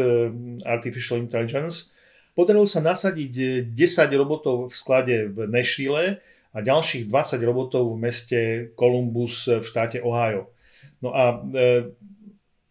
Artificial 0.64 1.20
Intelligence. 1.20 1.92
Podarilo 2.32 2.64
sa 2.64 2.80
nasadiť 2.80 3.68
10 3.76 3.76
robotov 4.16 4.72
v 4.72 4.74
sklade 4.74 5.16
v 5.28 5.44
Nashville 5.52 6.24
a 6.56 6.58
ďalších 6.64 7.12
20 7.12 7.44
robotov 7.44 7.92
v 7.92 8.00
meste 8.00 8.40
Columbus 8.72 9.52
v 9.52 9.60
štáte 9.60 10.00
Ohio. 10.00 10.48
No 11.04 11.12
a 11.12 11.44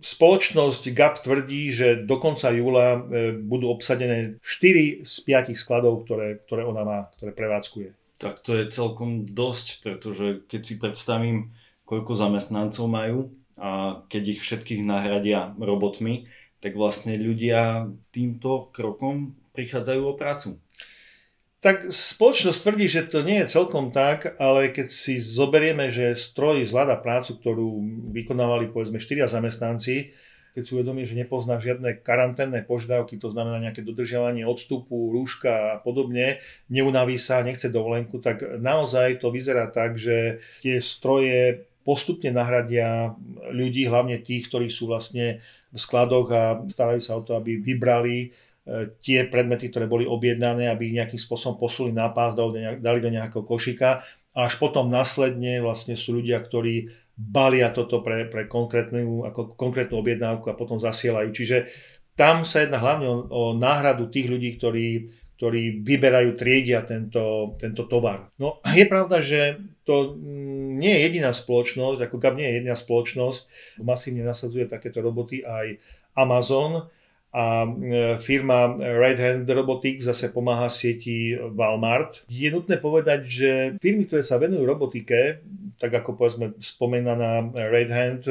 Spoločnosť 0.02 0.98
GAP 0.98 1.22
tvrdí, 1.22 1.70
že 1.70 1.94
do 1.94 2.18
konca 2.18 2.50
júla 2.50 3.06
budú 3.38 3.70
obsadené 3.70 4.42
4 4.42 5.06
z 5.06 5.16
5 5.30 5.54
skladov, 5.54 6.10
ktoré, 6.10 6.42
ktoré 6.42 6.66
ona 6.66 6.82
má, 6.82 7.00
ktoré 7.22 7.38
prevádzkuje. 7.38 8.18
Tak 8.18 8.42
to 8.42 8.58
je 8.58 8.74
celkom 8.74 9.30
dosť, 9.30 9.86
pretože 9.86 10.42
keď 10.50 10.62
si 10.66 10.82
predstavím, 10.82 11.54
koľko 11.86 12.18
zamestnancov 12.18 12.90
majú 12.90 13.30
a 13.62 14.02
keď 14.10 14.24
ich 14.36 14.42
všetkých 14.42 14.82
nahradia 14.82 15.54
robotmi, 15.62 16.26
tak 16.58 16.74
vlastne 16.74 17.14
ľudia 17.14 17.94
týmto 18.10 18.74
krokom 18.74 19.38
prichádzajú 19.54 20.02
o 20.02 20.18
prácu. 20.18 20.58
Tak 21.62 21.94
spoločnosť 21.94 22.58
tvrdí, 22.58 22.90
že 22.90 23.06
to 23.06 23.22
nie 23.22 23.46
je 23.46 23.54
celkom 23.54 23.94
tak, 23.94 24.34
ale 24.42 24.74
keď 24.74 24.90
si 24.90 25.22
zoberieme, 25.22 25.94
že 25.94 26.18
stroj 26.18 26.66
zvláda 26.66 26.98
prácu, 26.98 27.38
ktorú 27.38 27.70
vykonávali 28.10 28.74
povedzme 28.74 28.98
4 28.98 29.30
zamestnanci, 29.30 30.18
keď 30.58 30.62
si 30.66 30.72
uvedomí, 30.74 31.06
že 31.06 31.14
nepozná 31.16 31.62
žiadne 31.62 32.02
karanténne 32.02 32.66
požiadavky, 32.66 33.22
to 33.22 33.30
znamená 33.30 33.62
nejaké 33.62 33.86
dodržiavanie 33.86 34.44
odstupu, 34.44 35.14
rúška 35.14 35.78
a 35.78 35.80
podobne, 35.80 36.42
neunaví 36.68 37.22
sa, 37.22 37.46
nechce 37.46 37.70
dovolenku, 37.70 38.20
tak 38.20 38.42
naozaj 38.58 39.22
to 39.22 39.30
vyzerá 39.30 39.70
tak, 39.70 40.02
že 40.02 40.42
tie 40.66 40.82
stroje 40.82 41.71
postupne 41.92 42.32
nahradia 42.32 43.12
ľudí, 43.52 43.84
hlavne 43.92 44.24
tých, 44.24 44.48
ktorí 44.48 44.72
sú 44.72 44.88
vlastne 44.88 45.44
v 45.76 45.78
skladoch 45.80 46.28
a 46.32 46.44
starajú 46.72 47.02
sa 47.04 47.20
o 47.20 47.26
to, 47.28 47.36
aby 47.36 47.60
vybrali 47.60 48.32
E, 48.62 48.94
tie 49.02 49.26
predmety, 49.26 49.74
ktoré 49.74 49.90
boli 49.90 50.06
objednané, 50.06 50.70
aby 50.70 50.94
ich 50.94 50.98
nejakým 51.02 51.18
spôsobom 51.18 51.58
posuli 51.58 51.90
na 51.90 52.14
pás, 52.14 52.38
dali 52.38 53.00
do 53.02 53.10
nejakého 53.10 53.42
košika 53.42 54.06
a 54.38 54.40
až 54.46 54.62
potom 54.62 54.86
následne 54.86 55.66
vlastne 55.66 55.98
sú 55.98 56.22
ľudia, 56.22 56.38
ktorí 56.38 56.94
balia 57.18 57.74
toto 57.74 58.06
pre, 58.06 58.30
pre 58.30 58.46
konkrétnu, 58.46 59.26
ako 59.26 59.58
konkrétnu 59.58 59.98
objednávku 59.98 60.46
a 60.48 60.58
potom 60.58 60.78
zasielajú. 60.78 61.34
Čiže 61.34 61.58
tam 62.14 62.46
sa 62.46 62.62
jedná 62.62 62.78
hlavne 62.78 63.10
o, 63.10 63.18
o 63.34 63.44
náhradu 63.58 64.14
tých 64.14 64.30
ľudí, 64.30 64.62
ktorí, 64.62 65.10
ktorí 65.42 65.82
vyberajú, 65.82 66.38
triedia 66.38 66.86
tento, 66.86 67.58
tento 67.58 67.90
tovar. 67.90 68.30
No 68.38 68.62
je 68.62 68.86
pravda, 68.86 69.26
že 69.26 69.58
to 69.90 70.14
mm, 70.14 70.78
nie 70.78 70.94
je 70.94 71.00
jediná 71.10 71.34
spoločnosť, 71.34 71.98
ako 71.98 72.22
GAP 72.22 72.38
nie 72.38 72.46
je 72.46 72.56
jediná 72.62 72.78
spoločnosť, 72.78 73.42
masívne 73.82 74.22
nasadzuje 74.22 74.70
takéto 74.70 75.02
roboty 75.02 75.42
aj 75.42 75.82
Amazon, 76.14 76.94
a 77.32 77.64
e, 77.64 78.20
firma 78.20 78.76
Right 78.76 79.16
Hand 79.16 79.48
Robotics 79.48 80.04
zase 80.04 80.36
pomáha 80.36 80.68
sieti 80.68 81.32
Walmart. 81.32 82.28
Je 82.28 82.52
nutné 82.52 82.76
povedať, 82.76 83.24
že 83.24 83.52
firmy, 83.80 84.04
ktoré 84.04 84.20
sa 84.20 84.36
venujú 84.36 84.68
robotike, 84.68 85.40
tak 85.80 85.96
ako 85.96 86.20
povedzme 86.20 86.60
spomenaná 86.60 87.56
Right 87.56 87.88
Hand 87.88 88.28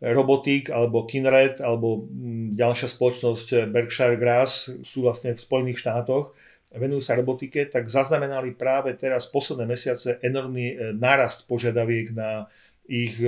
Robotik 0.00 0.72
alebo 0.72 1.04
Kinred 1.04 1.60
alebo 1.60 2.08
ďalšia 2.56 2.88
spoločnosť 2.88 3.68
Berkshire 3.68 4.16
Grass 4.16 4.72
sú 4.80 5.04
vlastne 5.04 5.36
v 5.36 5.40
Spojených 5.40 5.84
štátoch, 5.84 6.32
venujú 6.72 7.04
sa 7.04 7.18
robotike, 7.18 7.68
tak 7.68 7.92
zaznamenali 7.92 8.56
práve 8.56 8.96
teraz 8.96 9.28
posledné 9.28 9.68
mesiace 9.68 10.16
enormný 10.24 10.72
e, 10.72 10.74
nárast 10.96 11.44
požiadaviek 11.50 12.14
na 12.14 12.48
ich 12.90 13.22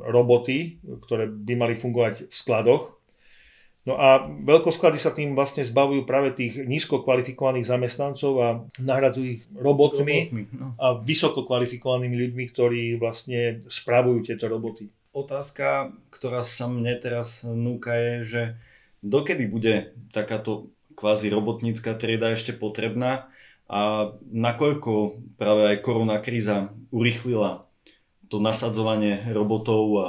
roboty, 0.00 0.80
ktoré 1.04 1.28
by 1.28 1.52
mali 1.52 1.74
fungovať 1.76 2.30
v 2.30 2.32
skladoch 2.32 3.00
No 3.88 3.96
a 3.96 4.28
veľkosklady 4.28 5.00
sa 5.00 5.08
tým 5.08 5.32
vlastne 5.32 5.64
zbavujú 5.64 6.04
práve 6.04 6.36
tých 6.36 6.60
nízko 6.68 7.00
kvalifikovaných 7.00 7.64
zamestnancov 7.64 8.32
a 8.36 8.48
nahradzujú 8.76 9.26
ich 9.40 9.42
robotmi, 9.56 10.28
robotmi 10.28 10.42
no. 10.52 10.76
a 10.76 11.00
vysoko 11.00 11.48
kvalifikovanými 11.48 12.12
ľuďmi, 12.12 12.44
ktorí 12.52 12.82
vlastne 13.00 13.64
spravujú 13.72 14.28
tieto 14.28 14.52
roboty. 14.52 14.92
Otázka, 15.10 15.90
ktorá 16.14 16.46
sa 16.46 16.70
mne 16.70 16.94
teraz 16.94 17.42
núka 17.42 17.98
je, 17.98 18.14
že 18.22 18.42
dokedy 19.02 19.50
bude 19.50 19.90
takáto 20.14 20.70
kvázi 20.94 21.34
robotnícka 21.34 21.98
trieda 21.98 22.30
ešte 22.30 22.54
potrebná 22.54 23.26
a 23.66 24.14
nakoľko 24.30 25.18
práve 25.34 25.74
aj 25.74 25.82
korona 25.82 26.22
kríza 26.22 26.70
urychlila 26.94 27.66
to 28.30 28.38
nasadzovanie 28.38 29.18
robotov 29.34 29.82
a 29.98 30.08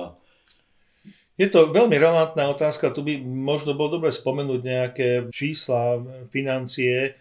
je 1.34 1.50
to 1.50 1.74
veľmi 1.74 1.98
relevantná 1.98 2.54
otázka, 2.54 2.94
tu 2.94 3.02
by 3.02 3.18
možno 3.26 3.74
bolo 3.74 3.98
dobre 3.98 4.14
spomenúť 4.14 4.62
nejaké 4.62 5.08
čísla, 5.34 5.98
financie. 6.30 7.18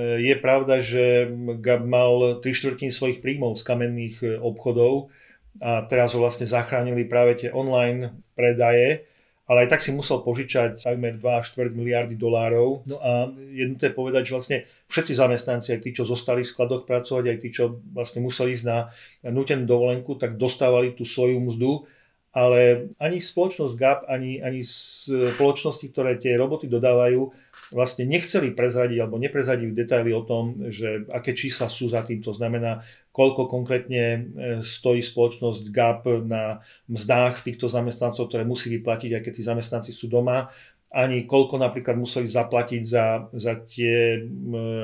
Je 0.00 0.34
pravda, 0.40 0.80
že 0.80 1.28
Gab 1.60 1.84
mal 1.84 2.40
3 2.40 2.48
štvrtiny 2.48 2.88
svojich 2.88 3.20
príjmov 3.20 3.60
z 3.60 3.66
kamenných 3.68 4.40
obchodov 4.40 5.12
a 5.58 5.82
teraz 5.90 6.14
ho 6.14 6.22
vlastne 6.22 6.46
zachránili 6.46 7.10
práve 7.10 7.34
tie 7.34 7.50
online 7.50 8.14
predaje, 8.38 9.10
ale 9.50 9.66
aj 9.66 9.74
tak 9.74 9.82
si 9.82 9.90
musel 9.90 10.22
požičať 10.22 10.86
takmer 10.86 11.18
2,4 11.18 11.74
miliardy 11.74 12.14
dolárov. 12.14 12.86
No 12.86 13.02
a 13.02 13.26
jednoté 13.50 13.90
povedať, 13.90 14.30
že 14.30 14.34
vlastne 14.38 14.58
všetci 14.86 15.12
zamestnanci, 15.18 15.74
aj 15.74 15.80
tí, 15.82 15.90
čo 15.90 16.06
zostali 16.06 16.46
v 16.46 16.52
skladoch 16.54 16.86
pracovať, 16.86 17.24
aj 17.26 17.38
tí, 17.42 17.48
čo 17.50 17.82
vlastne 17.90 18.22
museli 18.22 18.54
ísť 18.54 18.64
na 18.64 18.94
nutenú 19.26 19.66
dovolenku, 19.66 20.14
tak 20.14 20.38
dostávali 20.38 20.94
tú 20.94 21.02
svoju 21.02 21.42
mzdu 21.42 21.82
ale 22.30 22.90
ani 23.02 23.18
spoločnosť 23.18 23.74
GAP, 23.74 24.00
ani, 24.06 24.38
ani 24.38 24.62
spoločnosti, 24.62 25.82
ktoré 25.90 26.14
tie 26.14 26.38
roboty 26.38 26.70
dodávajú, 26.70 27.26
vlastne 27.70 28.06
nechceli 28.06 28.50
prezradiť 28.50 28.98
alebo 28.98 29.18
neprezradili 29.18 29.70
detaily 29.70 30.10
o 30.10 30.26
tom, 30.26 30.70
že 30.74 31.06
aké 31.10 31.34
čísla 31.34 31.70
sú 31.70 31.86
za 31.90 32.02
tým. 32.02 32.18
To 32.26 32.34
znamená, 32.34 32.82
koľko 33.14 33.46
konkrétne 33.46 34.04
e, 34.04 34.20
stojí 34.62 35.00
spoločnosť 35.02 35.70
GAP 35.70 36.02
na 36.26 36.62
mzdách 36.90 37.46
týchto 37.46 37.70
zamestnancov, 37.70 38.26
ktoré 38.26 38.42
musí 38.42 38.70
vyplatiť, 38.74 39.10
aj 39.16 39.22
keď 39.22 39.32
tí 39.32 39.42
zamestnanci 39.46 39.92
sú 39.94 40.10
doma, 40.10 40.50
ani 40.90 41.22
koľko 41.22 41.62
napríklad 41.62 41.94
museli 41.94 42.26
zaplatiť 42.26 42.82
za, 42.82 43.30
za 43.30 43.62
tie 43.62 44.26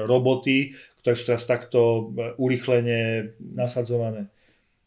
roboty, 0.06 0.70
ktoré 1.02 1.14
sú 1.18 1.24
teraz 1.34 1.44
takto 1.46 1.78
e, 2.14 2.34
urychlene 2.38 3.34
nasadzované. 3.42 4.30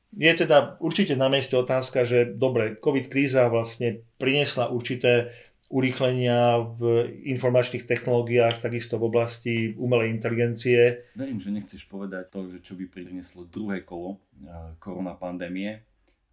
Je 0.10 0.34
teda 0.34 0.82
určite 0.82 1.14
na 1.14 1.30
mieste 1.30 1.54
otázka, 1.54 2.02
že 2.02 2.34
dobre, 2.34 2.74
COVID 2.82 3.14
kríza 3.14 3.46
vlastne 3.46 4.02
priniesla 4.18 4.74
určité 4.74 5.30
urýchlenia 5.70 6.66
v 6.82 7.14
informačných 7.30 7.86
technológiách, 7.86 8.58
takisto 8.58 8.98
v 8.98 9.08
oblasti 9.08 9.54
umelej 9.78 10.10
inteligencie. 10.18 11.06
Verím, 11.14 11.38
že 11.38 11.54
nechceš 11.54 11.86
povedať 11.86 12.34
to, 12.34 12.50
že 12.50 12.58
čo 12.66 12.74
by 12.74 12.90
prinieslo 12.90 13.46
druhé 13.46 13.86
kolo 13.86 14.18
eh, 14.42 14.74
korona 14.82 15.14
pandémie 15.14 15.86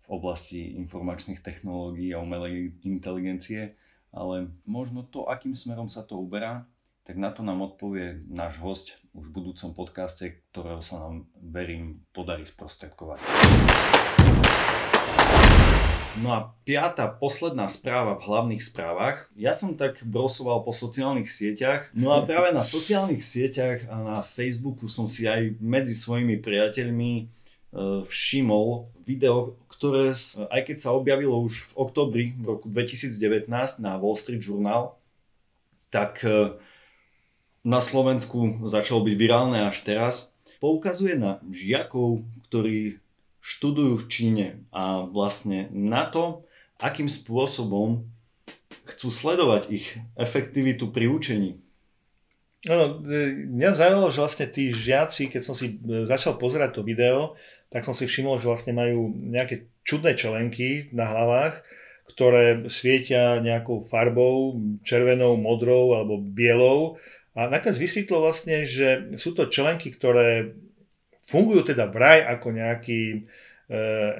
v 0.06 0.08
oblasti 0.08 0.74
informačných 0.80 1.44
technológií 1.44 2.16
a 2.16 2.22
umelej 2.22 2.80
inteligencie, 2.88 3.76
ale 4.14 4.48
možno 4.64 5.04
to, 5.04 5.28
akým 5.28 5.52
smerom 5.52 5.92
sa 5.92 6.06
to 6.06 6.16
uberá, 6.16 6.64
tak 7.06 7.20
na 7.20 7.30
to 7.30 7.46
nám 7.46 7.62
odpovie 7.62 8.26
náš 8.26 8.58
host 8.58 8.86
už 9.14 9.30
v 9.30 9.34
budúcom 9.38 9.70
podcaste, 9.76 10.42
ktorého 10.50 10.82
sa 10.82 11.06
nám, 11.06 11.30
verím, 11.38 12.02
podarí 12.10 12.42
sprostredkovať. 12.42 13.22
No 16.16 16.32
a 16.32 16.56
piata, 16.64 17.12
posledná 17.12 17.68
správa 17.68 18.16
v 18.16 18.24
hlavných 18.24 18.64
správach. 18.64 19.28
Ja 19.36 19.52
som 19.52 19.76
tak 19.76 20.00
brosoval 20.00 20.64
po 20.64 20.72
sociálnych 20.72 21.28
sieťach. 21.28 21.92
No 21.92 22.16
a 22.16 22.24
práve 22.24 22.56
na 22.56 22.64
sociálnych 22.64 23.20
sieťach 23.20 23.84
a 23.92 23.96
na 24.00 24.18
Facebooku 24.24 24.88
som 24.88 25.04
si 25.04 25.28
aj 25.28 25.60
medzi 25.60 25.92
svojimi 25.92 26.40
priateľmi 26.40 27.12
e, 27.20 27.24
všimol 28.08 28.88
video, 29.04 29.60
ktoré 29.68 30.16
aj 30.48 30.60
keď 30.64 30.76
sa 30.80 30.96
objavilo 30.96 31.36
už 31.44 31.70
v 31.70 31.84
oktobri 31.84 32.24
v 32.40 32.44
roku 32.48 32.72
2019 32.72 33.52
na 33.84 34.00
Wall 34.00 34.16
Street 34.16 34.40
Journal, 34.40 34.96
tak 35.92 36.24
e, 36.24 36.56
na 37.60 37.84
Slovensku 37.84 38.64
začalo 38.64 39.04
byť 39.04 39.14
virálne 39.20 39.68
až 39.68 39.84
teraz, 39.84 40.32
poukazuje 40.64 41.20
na 41.20 41.44
žiakov, 41.52 42.24
ktorí 42.48 43.04
študujú 43.46 43.94
v 44.02 44.08
Číne 44.10 44.46
a 44.74 45.06
vlastne 45.06 45.70
na 45.70 46.02
to, 46.10 46.42
akým 46.82 47.06
spôsobom 47.06 48.02
chcú 48.90 49.06
sledovať 49.06 49.62
ich 49.70 49.86
efektivitu 50.18 50.90
pri 50.90 51.06
učení. 51.06 51.62
No, 52.66 52.98
mňa 52.98 53.70
zaujalo, 53.78 54.10
že 54.10 54.18
vlastne 54.18 54.46
tí 54.50 54.74
žiaci, 54.74 55.30
keď 55.30 55.42
som 55.46 55.54
si 55.54 55.78
e, 55.78 56.02
začal 56.10 56.34
pozerať 56.34 56.74
to 56.74 56.82
video, 56.82 57.38
tak 57.70 57.86
som 57.86 57.94
si 57.94 58.10
všimol, 58.10 58.42
že 58.42 58.50
vlastne 58.50 58.74
majú 58.74 59.14
nejaké 59.14 59.70
čudné 59.86 60.18
čelenky 60.18 60.90
na 60.90 61.06
hlavách, 61.06 61.62
ktoré 62.10 62.66
svietia 62.66 63.38
nejakou 63.38 63.86
farbou, 63.86 64.58
červenou, 64.82 65.38
modrou 65.38 65.94
alebo 65.94 66.18
bielou 66.18 66.98
a 67.38 67.46
nakoniec 67.46 67.78
vysvetlo 67.78 68.24
vlastne, 68.24 68.66
že 68.66 69.14
sú 69.14 69.36
to 69.36 69.46
členky, 69.46 69.94
ktoré 69.94 70.58
fungujú 71.26 71.74
teda 71.74 71.90
vraj 71.90 72.22
ako 72.24 72.54
nejaký 72.54 73.00
e, 73.12 73.18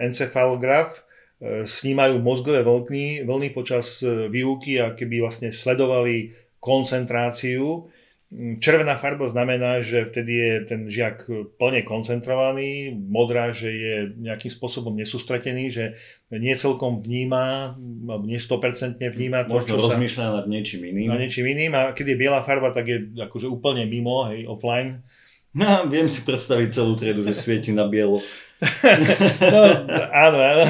encefalograf, 0.03 1.01
e, 1.38 1.64
snímajú 1.64 2.19
mozgové 2.19 2.66
vlny, 2.66 3.25
vlny 3.25 3.49
počas 3.55 4.03
e, 4.03 4.27
výuky 4.27 4.83
a 4.83 4.92
keby 4.92 5.23
vlastne 5.23 5.55
sledovali 5.55 6.35
koncentráciu 6.59 7.87
Mm, 8.27 8.59
červená 8.59 8.99
farba 8.99 9.31
znamená, 9.31 9.79
že 9.87 10.03
vtedy 10.03 10.33
je 10.35 10.53
ten 10.66 10.81
žiak 10.90 11.31
plne 11.62 11.87
koncentrovaný, 11.87 12.90
modrá, 12.90 13.55
že 13.55 13.71
je 13.71 13.97
nejakým 14.19 14.51
spôsobom 14.51 14.99
nesústretený, 14.99 15.71
že 15.71 15.85
nie 16.35 16.51
celkom 16.59 17.07
vníma, 17.07 17.79
alebo 17.79 18.27
nie 18.27 18.42
100% 18.42 18.99
vníma 18.99 19.47
to, 19.47 19.62
Možno 19.62 19.79
čo 19.79 19.79
rozmýšľa 19.79 20.42
nad 20.42 20.47
niečím 20.51 20.90
iným. 20.90 21.07
Nad 21.07 21.23
niečím 21.23 21.47
iným 21.47 21.73
a 21.79 21.95
keď 21.95 22.07
je 22.12 22.16
biela 22.19 22.42
farba, 22.42 22.75
tak 22.75 22.90
je 22.90 22.99
akože 23.14 23.47
úplne 23.47 23.87
mimo, 23.87 24.27
hej, 24.27 24.42
offline. 24.51 25.07
No, 25.57 25.88
viem 25.88 26.05
si 26.05 26.21
predstaviť 26.21 26.69
celú 26.69 26.92
triedu, 27.01 27.25
že 27.25 27.33
svieti 27.33 27.73
na 27.73 27.88
bielo. 27.88 28.21
no, 29.53 29.62
áno, 30.12 30.38
áno. 30.40 30.64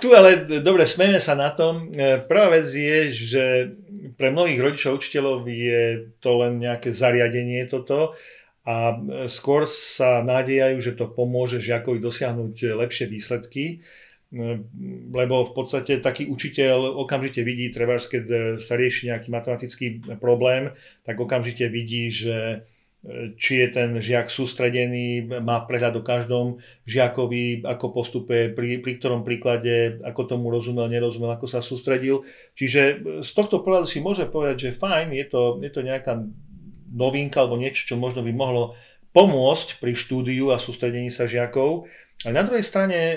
tu 0.00 0.08
ale, 0.12 0.60
dobre, 0.60 0.84
smejme 0.84 1.20
sa 1.20 1.32
na 1.36 1.56
tom. 1.56 1.88
Prvá 2.28 2.52
vec 2.52 2.68
je, 2.68 2.98
že 3.12 3.44
pre 4.20 4.28
mnohých 4.28 4.60
rodičov 4.60 5.00
učiteľov 5.00 5.48
je 5.48 6.12
to 6.20 6.30
len 6.44 6.60
nejaké 6.60 6.92
zariadenie 6.92 7.64
toto 7.64 8.12
a 8.64 8.96
skôr 9.28 9.68
sa 9.68 10.24
nádejajú, 10.24 10.80
že 10.80 10.96
to 10.96 11.12
pomôže 11.12 11.60
žiakovi 11.60 12.00
dosiahnuť 12.00 12.76
lepšie 12.76 13.06
výsledky, 13.08 13.84
lebo 15.14 15.46
v 15.46 15.52
podstate 15.54 16.02
taký 16.02 16.26
učiteľ 16.26 16.98
okamžite 17.06 17.46
vidí, 17.46 17.70
treba, 17.70 18.02
keď 18.02 18.58
sa 18.58 18.74
rieši 18.74 19.14
nejaký 19.14 19.30
matematický 19.30 19.86
problém, 20.18 20.74
tak 21.06 21.22
okamžite 21.22 21.70
vidí, 21.70 22.10
že 22.10 22.66
či 23.36 23.60
je 23.60 23.68
ten 23.68 24.00
žiak 24.00 24.32
sústredený, 24.32 25.28
má 25.44 25.60
prehľad 25.68 26.00
o 26.00 26.06
každom 26.06 26.56
žiakovi, 26.88 27.60
ako 27.60 27.92
postupuje, 27.92 28.48
pri, 28.56 28.80
pri 28.80 28.96
ktorom 28.96 29.20
príklade, 29.20 30.00
ako 30.00 30.24
tomu 30.24 30.48
rozumel, 30.48 30.88
nerozumel, 30.88 31.28
ako 31.36 31.44
sa 31.44 31.60
sústredil. 31.60 32.24
Čiže 32.56 33.04
z 33.20 33.30
tohto 33.36 33.60
pohľadu 33.60 33.84
si 33.84 34.00
môže 34.00 34.24
povedať, 34.24 34.72
že 34.72 34.78
fajn, 34.80 35.12
je 35.20 35.26
to, 35.28 35.42
je 35.60 35.68
to 35.68 35.84
nejaká 35.84 36.16
novinka 36.88 37.44
alebo 37.44 37.60
niečo, 37.60 37.84
čo 37.84 38.00
možno 38.00 38.24
by 38.24 38.32
mohlo 38.32 38.72
pomôcť 39.12 39.84
pri 39.84 39.92
štúdiu 39.92 40.50
a 40.50 40.56
sústredení 40.56 41.12
sa 41.12 41.28
žiakov. 41.28 41.84
Ale 42.24 42.32
na 42.32 42.44
druhej 42.44 42.64
strane 42.64 42.96
e, 42.96 43.16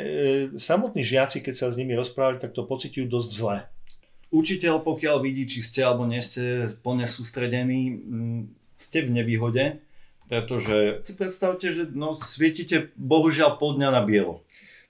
samotní 0.59 1.03
žiaci, 1.03 1.39
keď 1.39 1.55
sa 1.55 1.67
s 1.71 1.79
nimi 1.79 1.95
rozprávali, 1.95 2.43
tak 2.43 2.51
to 2.51 2.67
pociťujú 2.67 3.07
dosť 3.07 3.29
zle. 3.31 3.57
Učiteľ, 4.35 4.83
pokiaľ 4.83 5.23
vidí, 5.23 5.47
či 5.47 5.63
ste 5.63 5.87
alebo 5.87 6.03
nie 6.03 6.19
ste 6.19 6.75
plne 6.83 7.07
sústredení, 7.07 7.95
ste 8.75 9.07
v 9.07 9.15
nevýhode, 9.15 9.79
pretože 10.27 11.07
si 11.07 11.13
predstavte, 11.15 11.71
že 11.71 11.87
no, 11.95 12.11
svietite 12.11 12.91
bohužiaľ 12.99 13.55
pol 13.55 13.79
dňa 13.79 13.89
na 13.95 14.03
bielo. 14.03 14.43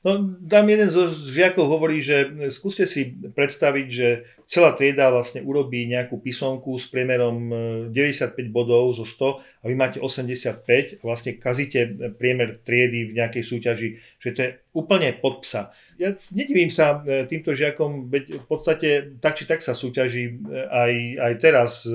No, 0.05 0.37
tam 0.45 0.69
jeden 0.69 0.93
zo 0.93 1.09
žiakov 1.09 1.65
hovorí, 1.73 2.05
že 2.05 2.29
skúste 2.53 2.85
si 2.85 3.17
predstaviť, 3.17 3.87
že 3.89 4.29
celá 4.45 4.77
trieda 4.77 5.09
vlastne 5.09 5.41
urobí 5.41 5.89
nejakú 5.89 6.21
písomku 6.21 6.77
s 6.77 6.85
priemerom 6.85 7.49
95 7.89 8.37
e, 8.37 8.45
bodov 8.53 8.93
zo 8.93 9.09
100 9.09 9.41
a 9.41 9.65
vy 9.65 9.73
máte 9.73 9.97
85 9.97 11.01
a 11.01 11.03
vlastne 11.03 11.41
kazíte 11.41 12.13
priemer 12.13 12.61
triedy 12.61 13.09
v 13.09 13.17
nejakej 13.17 13.41
súťaži, 13.43 13.89
že 14.21 14.29
to 14.37 14.39
je 14.45 14.49
úplne 14.77 15.09
pod 15.17 15.41
psa. 15.41 15.73
Ja 15.97 16.13
nedivím 16.29 16.69
sa 16.69 17.01
e, 17.01 17.25
týmto 17.25 17.57
žiakom, 17.57 18.13
veď 18.13 18.37
v 18.37 18.45
podstate 18.45 18.89
tak 19.17 19.33
či 19.33 19.49
tak 19.49 19.65
sa 19.65 19.73
súťaží 19.73 20.29
e, 20.29 20.33
aj, 20.61 20.93
aj 21.25 21.33
teraz 21.41 21.89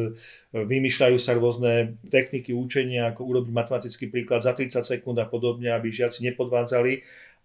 vymýšľajú 0.52 1.16
sa 1.16 1.32
rôzne 1.32 1.96
techniky 2.12 2.52
učenia, 2.52 3.08
ako 3.08 3.24
urobiť 3.24 3.52
matematický 3.56 4.12
príklad 4.12 4.44
za 4.44 4.52
30 4.52 4.84
sekúnd 4.84 5.16
a 5.16 5.24
podobne, 5.24 5.72
aby 5.72 5.88
žiaci 5.88 6.28
nepodvádzali. 6.28 7.00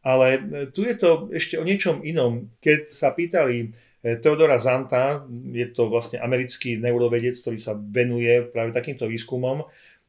Ale 0.06 0.28
e, 0.38 0.40
tu 0.70 0.86
je 0.86 0.96
to 0.98 1.32
ešte 1.34 1.58
o 1.58 1.66
niečom 1.66 2.06
inom. 2.06 2.52
Keď 2.62 2.94
sa 2.94 3.12
pýtali 3.14 3.56
e, 3.60 3.68
Teodora 4.22 4.62
Zanta, 4.62 5.26
je 5.52 5.68
to 5.74 5.90
vlastne 5.90 6.22
americký 6.22 6.78
neurovedec, 6.78 7.38
ktorý 7.38 7.58
sa 7.58 7.74
venuje 7.74 8.46
práve 8.50 8.74
takýmto 8.76 9.10
výskumom, 9.10 9.66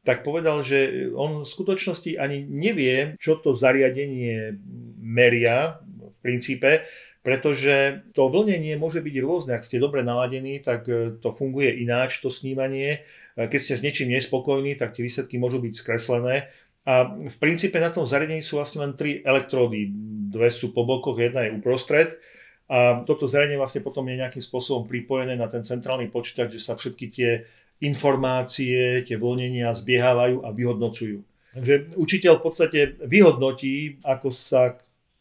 tak 0.07 0.23
povedal, 0.23 0.63
že 0.63 1.11
on 1.11 1.43
v 1.43 1.51
skutočnosti 1.51 2.15
ani 2.15 2.47
nevie, 2.47 3.19
čo 3.19 3.37
to 3.37 3.51
zariadenie 3.51 4.55
meria 4.97 5.83
v 5.85 6.17
princípe, 6.23 6.87
pretože 7.19 8.07
to 8.15 8.31
vlnenie 8.31 8.79
môže 8.79 9.03
byť 9.03 9.15
rôzne. 9.19 9.51
Ak 9.53 9.67
ste 9.67 9.83
dobre 9.83 10.01
naladení, 10.07 10.63
tak 10.63 10.87
e, 10.87 11.19
to 11.19 11.29
funguje 11.35 11.83
ináč, 11.83 12.23
to 12.23 12.31
snímanie. 12.31 13.03
Keď 13.39 13.59
ste 13.59 13.75
s 13.79 13.83
niečím 13.85 14.11
nespokojní, 14.11 14.75
tak 14.75 14.95
tie 14.95 15.03
výsledky 15.03 15.39
môžu 15.39 15.63
byť 15.63 15.71
skreslené. 15.71 16.51
A 16.89 17.05
v 17.05 17.37
princípe 17.37 17.77
na 17.77 17.93
tom 17.93 18.01
zariadení 18.01 18.41
sú 18.41 18.57
vlastne 18.57 18.81
len 18.81 18.97
tri 18.97 19.21
elektródy. 19.21 19.93
Dve 20.33 20.49
sú 20.49 20.73
po 20.73 20.89
bokoch, 20.89 21.21
jedna 21.21 21.45
je 21.45 21.53
uprostred. 21.53 22.17
A 22.65 23.05
toto 23.05 23.29
zariadenie 23.29 23.61
vlastne 23.61 23.85
potom 23.85 24.09
je 24.09 24.17
nejakým 24.17 24.41
spôsobom 24.41 24.89
pripojené 24.89 25.37
na 25.37 25.45
ten 25.45 25.61
centrálny 25.61 26.09
počítač, 26.09 26.57
že 26.57 26.65
sa 26.65 26.73
všetky 26.73 27.05
tie 27.13 27.45
informácie, 27.85 29.05
tie 29.05 29.17
vlnenia 29.21 29.69
zbiehávajú 29.69 30.41
a 30.41 30.49
vyhodnocujú. 30.49 31.21
Takže 31.53 31.93
učiteľ 31.93 32.33
v 32.41 32.45
podstate 32.45 32.79
vyhodnotí, 33.05 34.01
ako 34.01 34.33
sa 34.33 34.77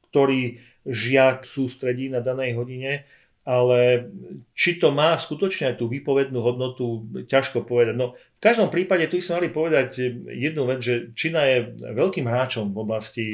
ktorý 0.09 0.57
žiak 0.89 1.45
sústredí 1.45 2.09
na 2.09 2.25
danej 2.25 2.57
hodine, 2.57 3.05
ale 3.47 4.11
či 4.53 4.77
to 4.77 4.93
má 4.93 5.17
skutočne 5.17 5.73
aj 5.73 5.77
tú 5.81 5.89
výpovednú 5.89 6.39
hodnotu, 6.39 7.07
ťažko 7.27 7.65
povedať. 7.65 7.95
No, 7.97 8.13
v 8.15 8.41
každom 8.41 8.69
prípade 8.69 9.09
tu 9.09 9.17
sme 9.19 9.43
mali 9.43 9.49
povedať 9.51 9.89
jednu 10.29 10.69
vec, 10.69 10.85
že 10.85 11.11
Čína 11.17 11.43
je 11.49 11.59
veľkým 11.97 12.29
hráčom 12.29 12.71
v 12.71 12.79
oblasti 12.79 13.27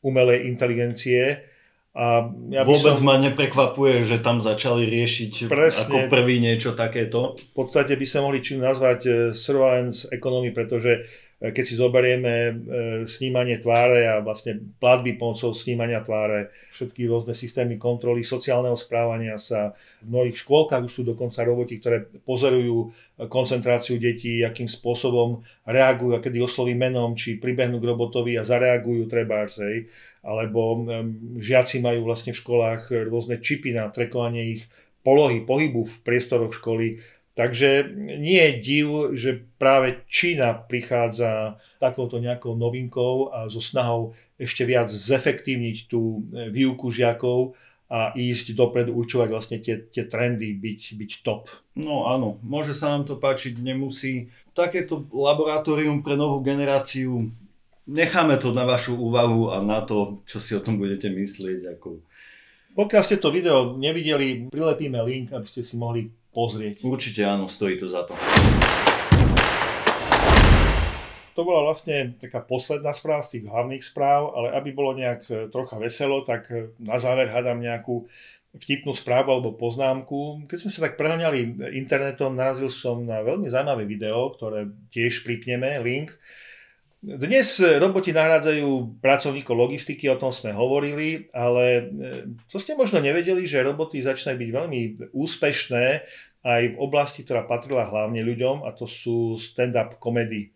umelej 0.00 0.48
inteligencie. 0.48 1.44
A 1.98 2.30
ja 2.54 2.62
Vôbec 2.62 2.94
som... 2.94 3.04
ma 3.04 3.18
neprekvapuje, 3.18 4.06
že 4.06 4.22
tam 4.22 4.38
začali 4.38 4.86
riešiť 4.86 5.50
Presne. 5.50 5.82
ako 5.82 5.96
prvý 6.06 6.38
niečo 6.38 6.78
takéto. 6.78 7.34
V 7.34 7.52
podstate 7.52 7.98
by 7.98 8.06
sa 8.06 8.22
mohli 8.22 8.38
Čínu 8.38 8.62
nazvať 8.62 9.00
eh, 9.04 9.12
surveillance 9.34 10.06
economy, 10.14 10.54
pretože 10.54 11.04
keď 11.38 11.64
si 11.64 11.78
zoberieme 11.78 12.34
e, 12.34 12.52
snímanie 13.06 13.62
tváre 13.62 14.10
a 14.10 14.18
vlastne 14.18 14.58
platby 14.82 15.14
pomocou 15.14 15.54
snímania 15.54 16.02
tváre, 16.02 16.50
všetky 16.74 17.06
rôzne 17.06 17.30
systémy 17.30 17.78
kontroly 17.78 18.26
sociálneho 18.26 18.74
správania 18.74 19.38
sa. 19.38 19.78
V 20.02 20.10
mnohých 20.10 20.34
škôlkach 20.42 20.82
už 20.82 20.90
sú 20.90 21.02
dokonca 21.06 21.46
roboti, 21.46 21.78
ktoré 21.78 22.10
pozorujú 22.26 22.90
koncentráciu 23.30 24.02
detí, 24.02 24.42
akým 24.42 24.66
spôsobom 24.66 25.46
reagujú 25.62 26.18
a 26.18 26.22
kedy 26.22 26.42
osloví 26.42 26.74
menom, 26.74 27.14
či 27.14 27.38
pribehnú 27.38 27.78
k 27.78 27.86
robotovi 27.86 28.34
a 28.34 28.42
zareagujú 28.42 29.06
trebárs, 29.06 29.62
alebo 30.26 30.82
žiaci 31.38 31.78
majú 31.78 32.02
vlastne 32.02 32.34
v 32.34 32.40
školách 32.42 32.90
rôzne 33.06 33.38
čipy 33.38 33.78
na 33.78 33.86
trekovanie 33.94 34.58
ich 34.58 34.62
polohy, 35.06 35.46
pohybu 35.46 35.86
v 35.86 35.94
priestoroch 36.02 36.52
školy 36.58 36.98
Takže 37.38 37.94
nie 38.18 38.42
je 38.42 38.52
div, 38.58 38.88
že 39.14 39.46
práve 39.62 40.02
Čína 40.10 40.58
prichádza 40.58 41.62
takouto 41.78 42.18
nejakou 42.18 42.58
novinkou 42.58 43.30
a 43.30 43.46
so 43.46 43.62
snahou 43.62 44.18
ešte 44.42 44.66
viac 44.66 44.90
zefektívniť 44.90 45.86
tú 45.86 46.26
e, 46.34 46.50
výuku 46.50 46.90
žiakov 46.90 47.54
a 47.86 48.10
ísť 48.18 48.58
dopredu, 48.58 48.90
určovať 48.90 49.28
vlastne 49.30 49.62
tie, 49.62 49.86
tie 49.86 50.10
trendy, 50.10 50.50
byť, 50.50 50.80
byť 50.98 51.10
top. 51.22 51.46
No 51.78 52.10
áno, 52.10 52.42
môže 52.42 52.74
sa 52.74 52.90
nám 52.90 53.06
to 53.06 53.14
páčiť, 53.14 53.62
nemusí. 53.62 54.34
Takéto 54.50 55.06
laboratórium 55.14 56.02
pre 56.02 56.18
novú 56.18 56.42
generáciu, 56.42 57.30
necháme 57.86 58.34
to 58.42 58.50
na 58.50 58.66
vašu 58.66 58.98
úvahu 58.98 59.54
a 59.54 59.62
na 59.62 59.86
to, 59.86 60.26
čo 60.26 60.42
si 60.42 60.58
o 60.58 60.60
tom 60.60 60.74
budete 60.74 61.06
myslieť. 61.06 61.78
Ako... 61.78 62.02
Pokiaľ 62.74 63.02
ste 63.06 63.22
to 63.22 63.30
video 63.30 63.78
nevideli, 63.78 64.50
prilepíme 64.50 64.98
link, 65.06 65.30
aby 65.30 65.46
ste 65.46 65.62
si 65.62 65.78
mohli 65.78 66.10
pozrieť. 66.38 66.86
Určite 66.86 67.26
áno, 67.26 67.50
stojí 67.50 67.74
to 67.74 67.90
za 67.90 68.06
to. 68.06 68.14
To 71.34 71.46
bola 71.46 71.70
vlastne 71.70 72.14
taká 72.18 72.42
posledná 72.42 72.90
správa 72.94 73.22
z 73.22 73.38
tých 73.38 73.44
hlavných 73.46 73.82
správ, 73.82 74.34
ale 74.34 74.58
aby 74.58 74.74
bolo 74.74 74.94
nejak 74.94 75.22
e, 75.30 75.34
trocha 75.50 75.78
veselo, 75.78 76.26
tak 76.26 76.50
e, 76.50 76.74
na 76.82 76.98
záver 76.98 77.30
hádam 77.30 77.62
nejakú 77.62 78.10
vtipnú 78.58 78.90
správu 78.90 79.38
alebo 79.38 79.54
poznámku. 79.54 80.50
Keď 80.50 80.58
sme 80.58 80.70
sa 80.74 80.90
tak 80.90 80.98
preháňali 80.98 81.70
internetom, 81.78 82.34
narazil 82.34 82.66
som 82.74 83.06
na 83.06 83.22
veľmi 83.22 83.46
zaujímavé 83.46 83.86
video, 83.86 84.34
ktoré 84.34 84.66
tiež 84.90 85.22
pripneme, 85.22 85.78
link. 85.78 86.10
Dnes 86.98 87.62
roboti 87.62 88.10
nahrádzajú 88.10 88.98
pracovníkov 88.98 89.54
logistiky, 89.54 90.10
o 90.10 90.18
tom 90.18 90.34
sme 90.34 90.50
hovorili, 90.50 91.30
ale 91.30 91.64
e, 91.70 91.82
to 92.50 92.58
ste 92.58 92.74
možno 92.74 92.98
nevedeli, 92.98 93.46
že 93.46 93.62
roboty 93.62 94.02
začínajú 94.02 94.34
byť 94.34 94.50
veľmi 94.50 94.80
úspešné 95.14 95.86
aj 96.46 96.62
v 96.74 96.76
oblasti, 96.78 97.26
ktorá 97.26 97.46
patrila 97.46 97.88
hlavne 97.88 98.22
ľuďom, 98.22 98.66
a 98.66 98.74
to 98.74 98.86
sú 98.86 99.34
stand-up 99.38 99.98
komedy. 99.98 100.54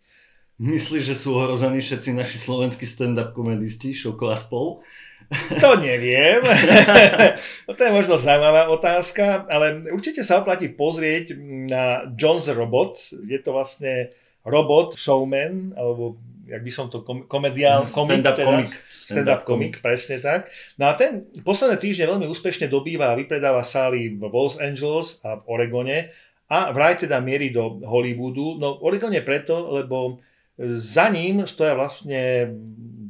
Myslíš, 0.61 1.03
že 1.03 1.15
sú 1.17 1.35
ohrození 1.35 1.81
všetci 1.81 2.13
naši 2.13 2.37
slovenskí 2.39 2.85
stand-up 2.85 3.35
komedisti, 3.35 3.91
Šoko 3.91 4.31
a 4.31 4.37
spol? 4.37 4.85
To 5.59 5.69
neviem. 5.81 6.45
no, 7.65 7.71
to 7.73 7.81
je 7.81 7.91
možno 7.91 8.21
zaujímavá 8.21 8.69
otázka, 8.69 9.49
ale 9.49 9.89
určite 9.89 10.21
sa 10.21 10.43
oplatí 10.43 10.69
pozrieť 10.69 11.33
na 11.67 12.05
John's 12.13 12.45
Robot. 12.51 12.99
Je 13.25 13.39
to 13.41 13.55
vlastne 13.55 14.13
robot, 14.45 14.99
showman, 14.99 15.73
alebo 15.73 16.19
jak 16.47 16.61
by 16.63 16.71
som 16.71 16.91
to, 16.91 17.01
komediál, 17.27 17.87
komik, 17.87 18.19
stand-up 18.19 18.35
teda, 18.35 18.45
komik. 18.45 18.71
Stand-up 18.91 19.41
komik, 19.47 19.73
presne 19.79 20.19
tak. 20.19 20.51
No 20.75 20.91
a 20.91 20.93
ten 20.93 21.27
posledné 21.41 21.79
týždne 21.79 22.11
veľmi 22.11 22.27
úspešne 22.27 22.67
dobýva 22.67 23.15
a 23.15 23.19
vypredáva 23.19 23.63
sály 23.63 24.19
v 24.19 24.27
Los 24.27 24.59
Angeles 24.59 25.23
a 25.23 25.39
v 25.39 25.43
Oregone 25.47 25.97
a 26.51 26.69
vraj 26.75 26.99
teda 26.99 27.23
mierí 27.23 27.49
do 27.55 27.79
Hollywoodu. 27.81 28.59
No 28.59 28.77
v 28.77 28.91
Oregone 28.91 29.23
preto, 29.23 29.71
lebo 29.71 30.19
za 30.59 31.09
ním 31.09 31.47
stoja 31.47 31.73
vlastne 31.73 32.51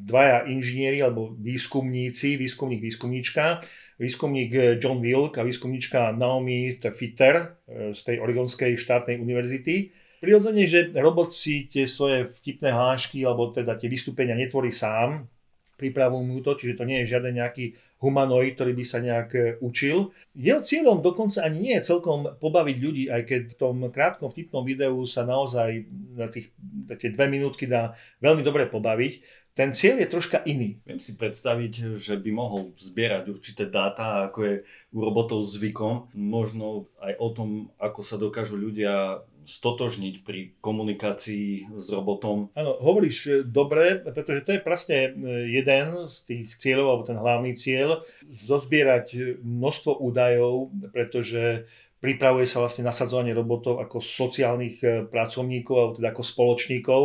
dvaja 0.04 0.48
inžinieri 0.48 1.02
alebo 1.02 1.34
výskumníci, 1.36 2.38
výskumník, 2.38 2.80
výskumníčka, 2.84 3.64
výskumník 4.00 4.80
John 4.80 5.02
Wilk 5.02 5.40
a 5.40 5.44
výskumníčka 5.44 6.14
Naomi 6.14 6.78
Fitter 6.94 7.58
eh, 7.66 7.92
z 7.92 8.00
tej 8.04 8.16
Oregonskej 8.22 8.78
štátnej 8.78 9.18
univerzity 9.18 10.03
Prirodzene, 10.24 10.64
že 10.64 10.88
robot 10.96 11.36
si 11.36 11.68
tie 11.68 11.84
svoje 11.84 12.32
vtipné 12.32 12.72
hlášky 12.72 13.28
alebo 13.28 13.52
teda 13.52 13.76
tie 13.76 13.92
vystúpenia 13.92 14.40
netvorí 14.40 14.72
sám, 14.72 15.28
pripravujú 15.76 16.24
mu 16.24 16.40
to, 16.40 16.56
čiže 16.56 16.80
to 16.80 16.88
nie 16.88 17.04
je 17.04 17.12
žiaden 17.12 17.36
nejaký 17.36 17.76
humanoid, 18.00 18.56
ktorý 18.56 18.72
by 18.72 18.86
sa 18.88 19.00
nejak 19.04 19.30
e, 19.36 19.42
učil. 19.60 20.16
Jeho 20.32 20.64
cieľom 20.64 21.04
dokonca 21.04 21.44
ani 21.44 21.60
nie 21.60 21.74
je 21.80 21.88
celkom 21.92 22.40
pobaviť 22.40 22.78
ľudí, 22.80 23.04
aj 23.12 23.22
keď 23.28 23.42
v 23.52 23.60
tom 23.60 23.76
krátkom 23.92 24.32
vtipnom 24.32 24.64
videu 24.64 24.96
sa 25.04 25.28
naozaj 25.28 25.92
na, 26.16 26.32
tých, 26.32 26.56
na 26.60 26.96
tie 26.96 27.12
dve 27.12 27.28
minútky 27.28 27.68
dá 27.68 27.96
veľmi 28.24 28.44
dobre 28.44 28.68
pobaviť. 28.68 29.44
Ten 29.54 29.70
cieľ 29.70 30.02
je 30.02 30.10
troška 30.10 30.42
iný. 30.50 30.82
Viem 30.82 30.98
si 30.98 31.14
predstaviť, 31.14 32.00
že 32.00 32.18
by 32.18 32.32
mohol 32.34 32.74
zbierať 32.74 33.30
určité 33.30 33.70
dáta, 33.70 34.26
ako 34.28 34.40
je 34.50 34.56
u 34.90 34.98
robotov 34.98 35.46
zvykom. 35.46 36.10
Možno 36.18 36.90
aj 36.98 37.14
o 37.22 37.28
tom, 37.30 37.50
ako 37.78 38.02
sa 38.02 38.18
dokážu 38.18 38.58
ľudia 38.58 39.22
stotožniť 39.46 40.24
pri 40.24 40.56
komunikácii 40.60 41.76
s 41.76 41.86
robotom. 41.92 42.50
Áno, 42.56 42.80
hovoríš 42.80 43.18
e, 43.28 43.32
dobre, 43.44 44.00
pretože 44.02 44.44
to 44.48 44.52
je 44.56 44.62
presne 44.64 44.98
e, 45.08 45.12
jeden 45.52 46.08
z 46.08 46.16
tých 46.26 46.48
cieľov, 46.58 46.88
alebo 46.90 47.04
ten 47.08 47.20
hlavný 47.20 47.52
cieľ, 47.54 48.04
zozbierať 48.24 49.08
e, 49.14 49.20
množstvo 49.40 50.00
údajov, 50.00 50.72
pretože 50.92 51.68
pripravuje 52.04 52.44
sa 52.44 52.60
vlastne 52.60 52.84
nasadzovanie 52.84 53.32
robotov 53.32 53.80
ako 53.80 54.04
sociálnych 54.04 55.08
pracovníkov, 55.08 55.76
alebo 55.80 55.96
teda 55.96 56.12
ako 56.12 56.24
spoločníkov 56.24 57.04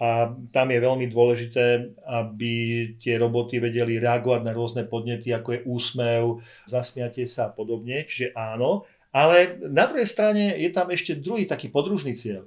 a 0.00 0.32
tam 0.32 0.72
je 0.72 0.80
veľmi 0.80 1.12
dôležité, 1.12 1.92
aby 2.08 2.52
tie 2.96 3.20
roboty 3.20 3.60
vedeli 3.60 4.00
reagovať 4.00 4.40
na 4.48 4.56
rôzne 4.56 4.88
podnety, 4.88 5.28
ako 5.28 5.60
je 5.60 5.64
úsmev, 5.68 6.40
zasmiatie 6.64 7.28
sa 7.28 7.52
a 7.52 7.52
podobne. 7.52 8.08
Čiže 8.08 8.32
áno, 8.32 8.88
ale 9.10 9.58
na 9.66 9.90
druhej 9.90 10.06
strane 10.06 10.54
je 10.54 10.70
tam 10.70 10.90
ešte 10.90 11.18
druhý 11.18 11.46
taký 11.46 11.66
podružný 11.70 12.14
cieľ. 12.14 12.46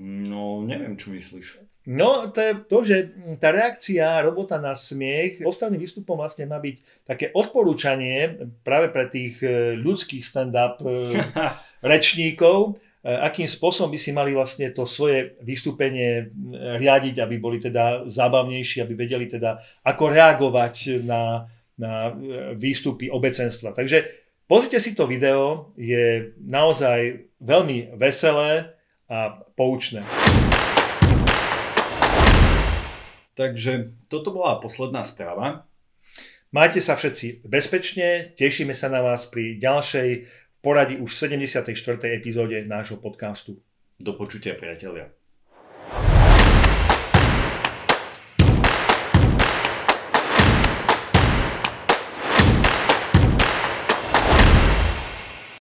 No, 0.00 0.64
neviem, 0.64 0.96
čo 0.96 1.12
myslíš. 1.12 1.72
No, 1.82 2.30
to 2.30 2.38
je 2.38 2.52
to, 2.70 2.78
že 2.86 2.96
tá 3.42 3.50
reakcia 3.50 4.22
robota 4.22 4.54
na 4.62 4.70
smiech 4.70 5.42
ostatným 5.42 5.82
výstupom 5.82 6.14
vlastne 6.14 6.46
má 6.46 6.62
byť 6.62 6.76
také 7.02 7.34
odporúčanie 7.34 8.38
práve 8.62 8.94
pre 8.94 9.10
tých 9.10 9.42
e, 9.42 9.74
ľudských 9.82 10.22
stand-up 10.22 10.78
e, 10.78 11.18
rečníkov, 11.92 12.78
e, 13.02 13.10
akým 13.10 13.50
spôsobom 13.50 13.90
by 13.90 13.98
si 13.98 14.14
mali 14.14 14.30
vlastne 14.30 14.70
to 14.70 14.86
svoje 14.86 15.34
vystúpenie 15.42 16.30
riadiť, 16.54 17.18
aby 17.18 17.42
boli 17.42 17.58
teda 17.58 18.06
zábavnejší, 18.06 18.86
aby 18.86 18.94
vedeli 18.94 19.26
teda 19.26 19.58
ako 19.82 20.04
reagovať 20.06 21.02
na, 21.02 21.50
na 21.74 22.14
výstupy 22.54 23.10
obecenstva. 23.10 23.74
Takže 23.74 24.21
Pozrite 24.50 24.82
si 24.82 24.98
to 24.98 25.06
video, 25.06 25.70
je 25.78 26.34
naozaj 26.42 27.30
veľmi 27.38 27.94
veselé 27.94 28.74
a 29.06 29.38
poučné. 29.54 30.02
Takže 33.32 33.94
toto 34.10 34.34
bola 34.34 34.58
posledná 34.58 35.06
správa. 35.06 35.70
Majte 36.52 36.84
sa 36.84 36.98
všetci 36.98 37.48
bezpečne, 37.48 38.36
tešíme 38.36 38.76
sa 38.76 38.92
na 38.92 39.00
vás 39.00 39.24
pri 39.30 39.56
ďalšej 39.56 40.28
poradí 40.60 41.00
už 41.00 41.16
74. 41.16 41.72
epizóde 42.12 42.60
nášho 42.68 43.00
podcastu. 43.00 43.62
Do 43.96 44.12
počutia 44.18 44.58
priatelia. 44.58 45.21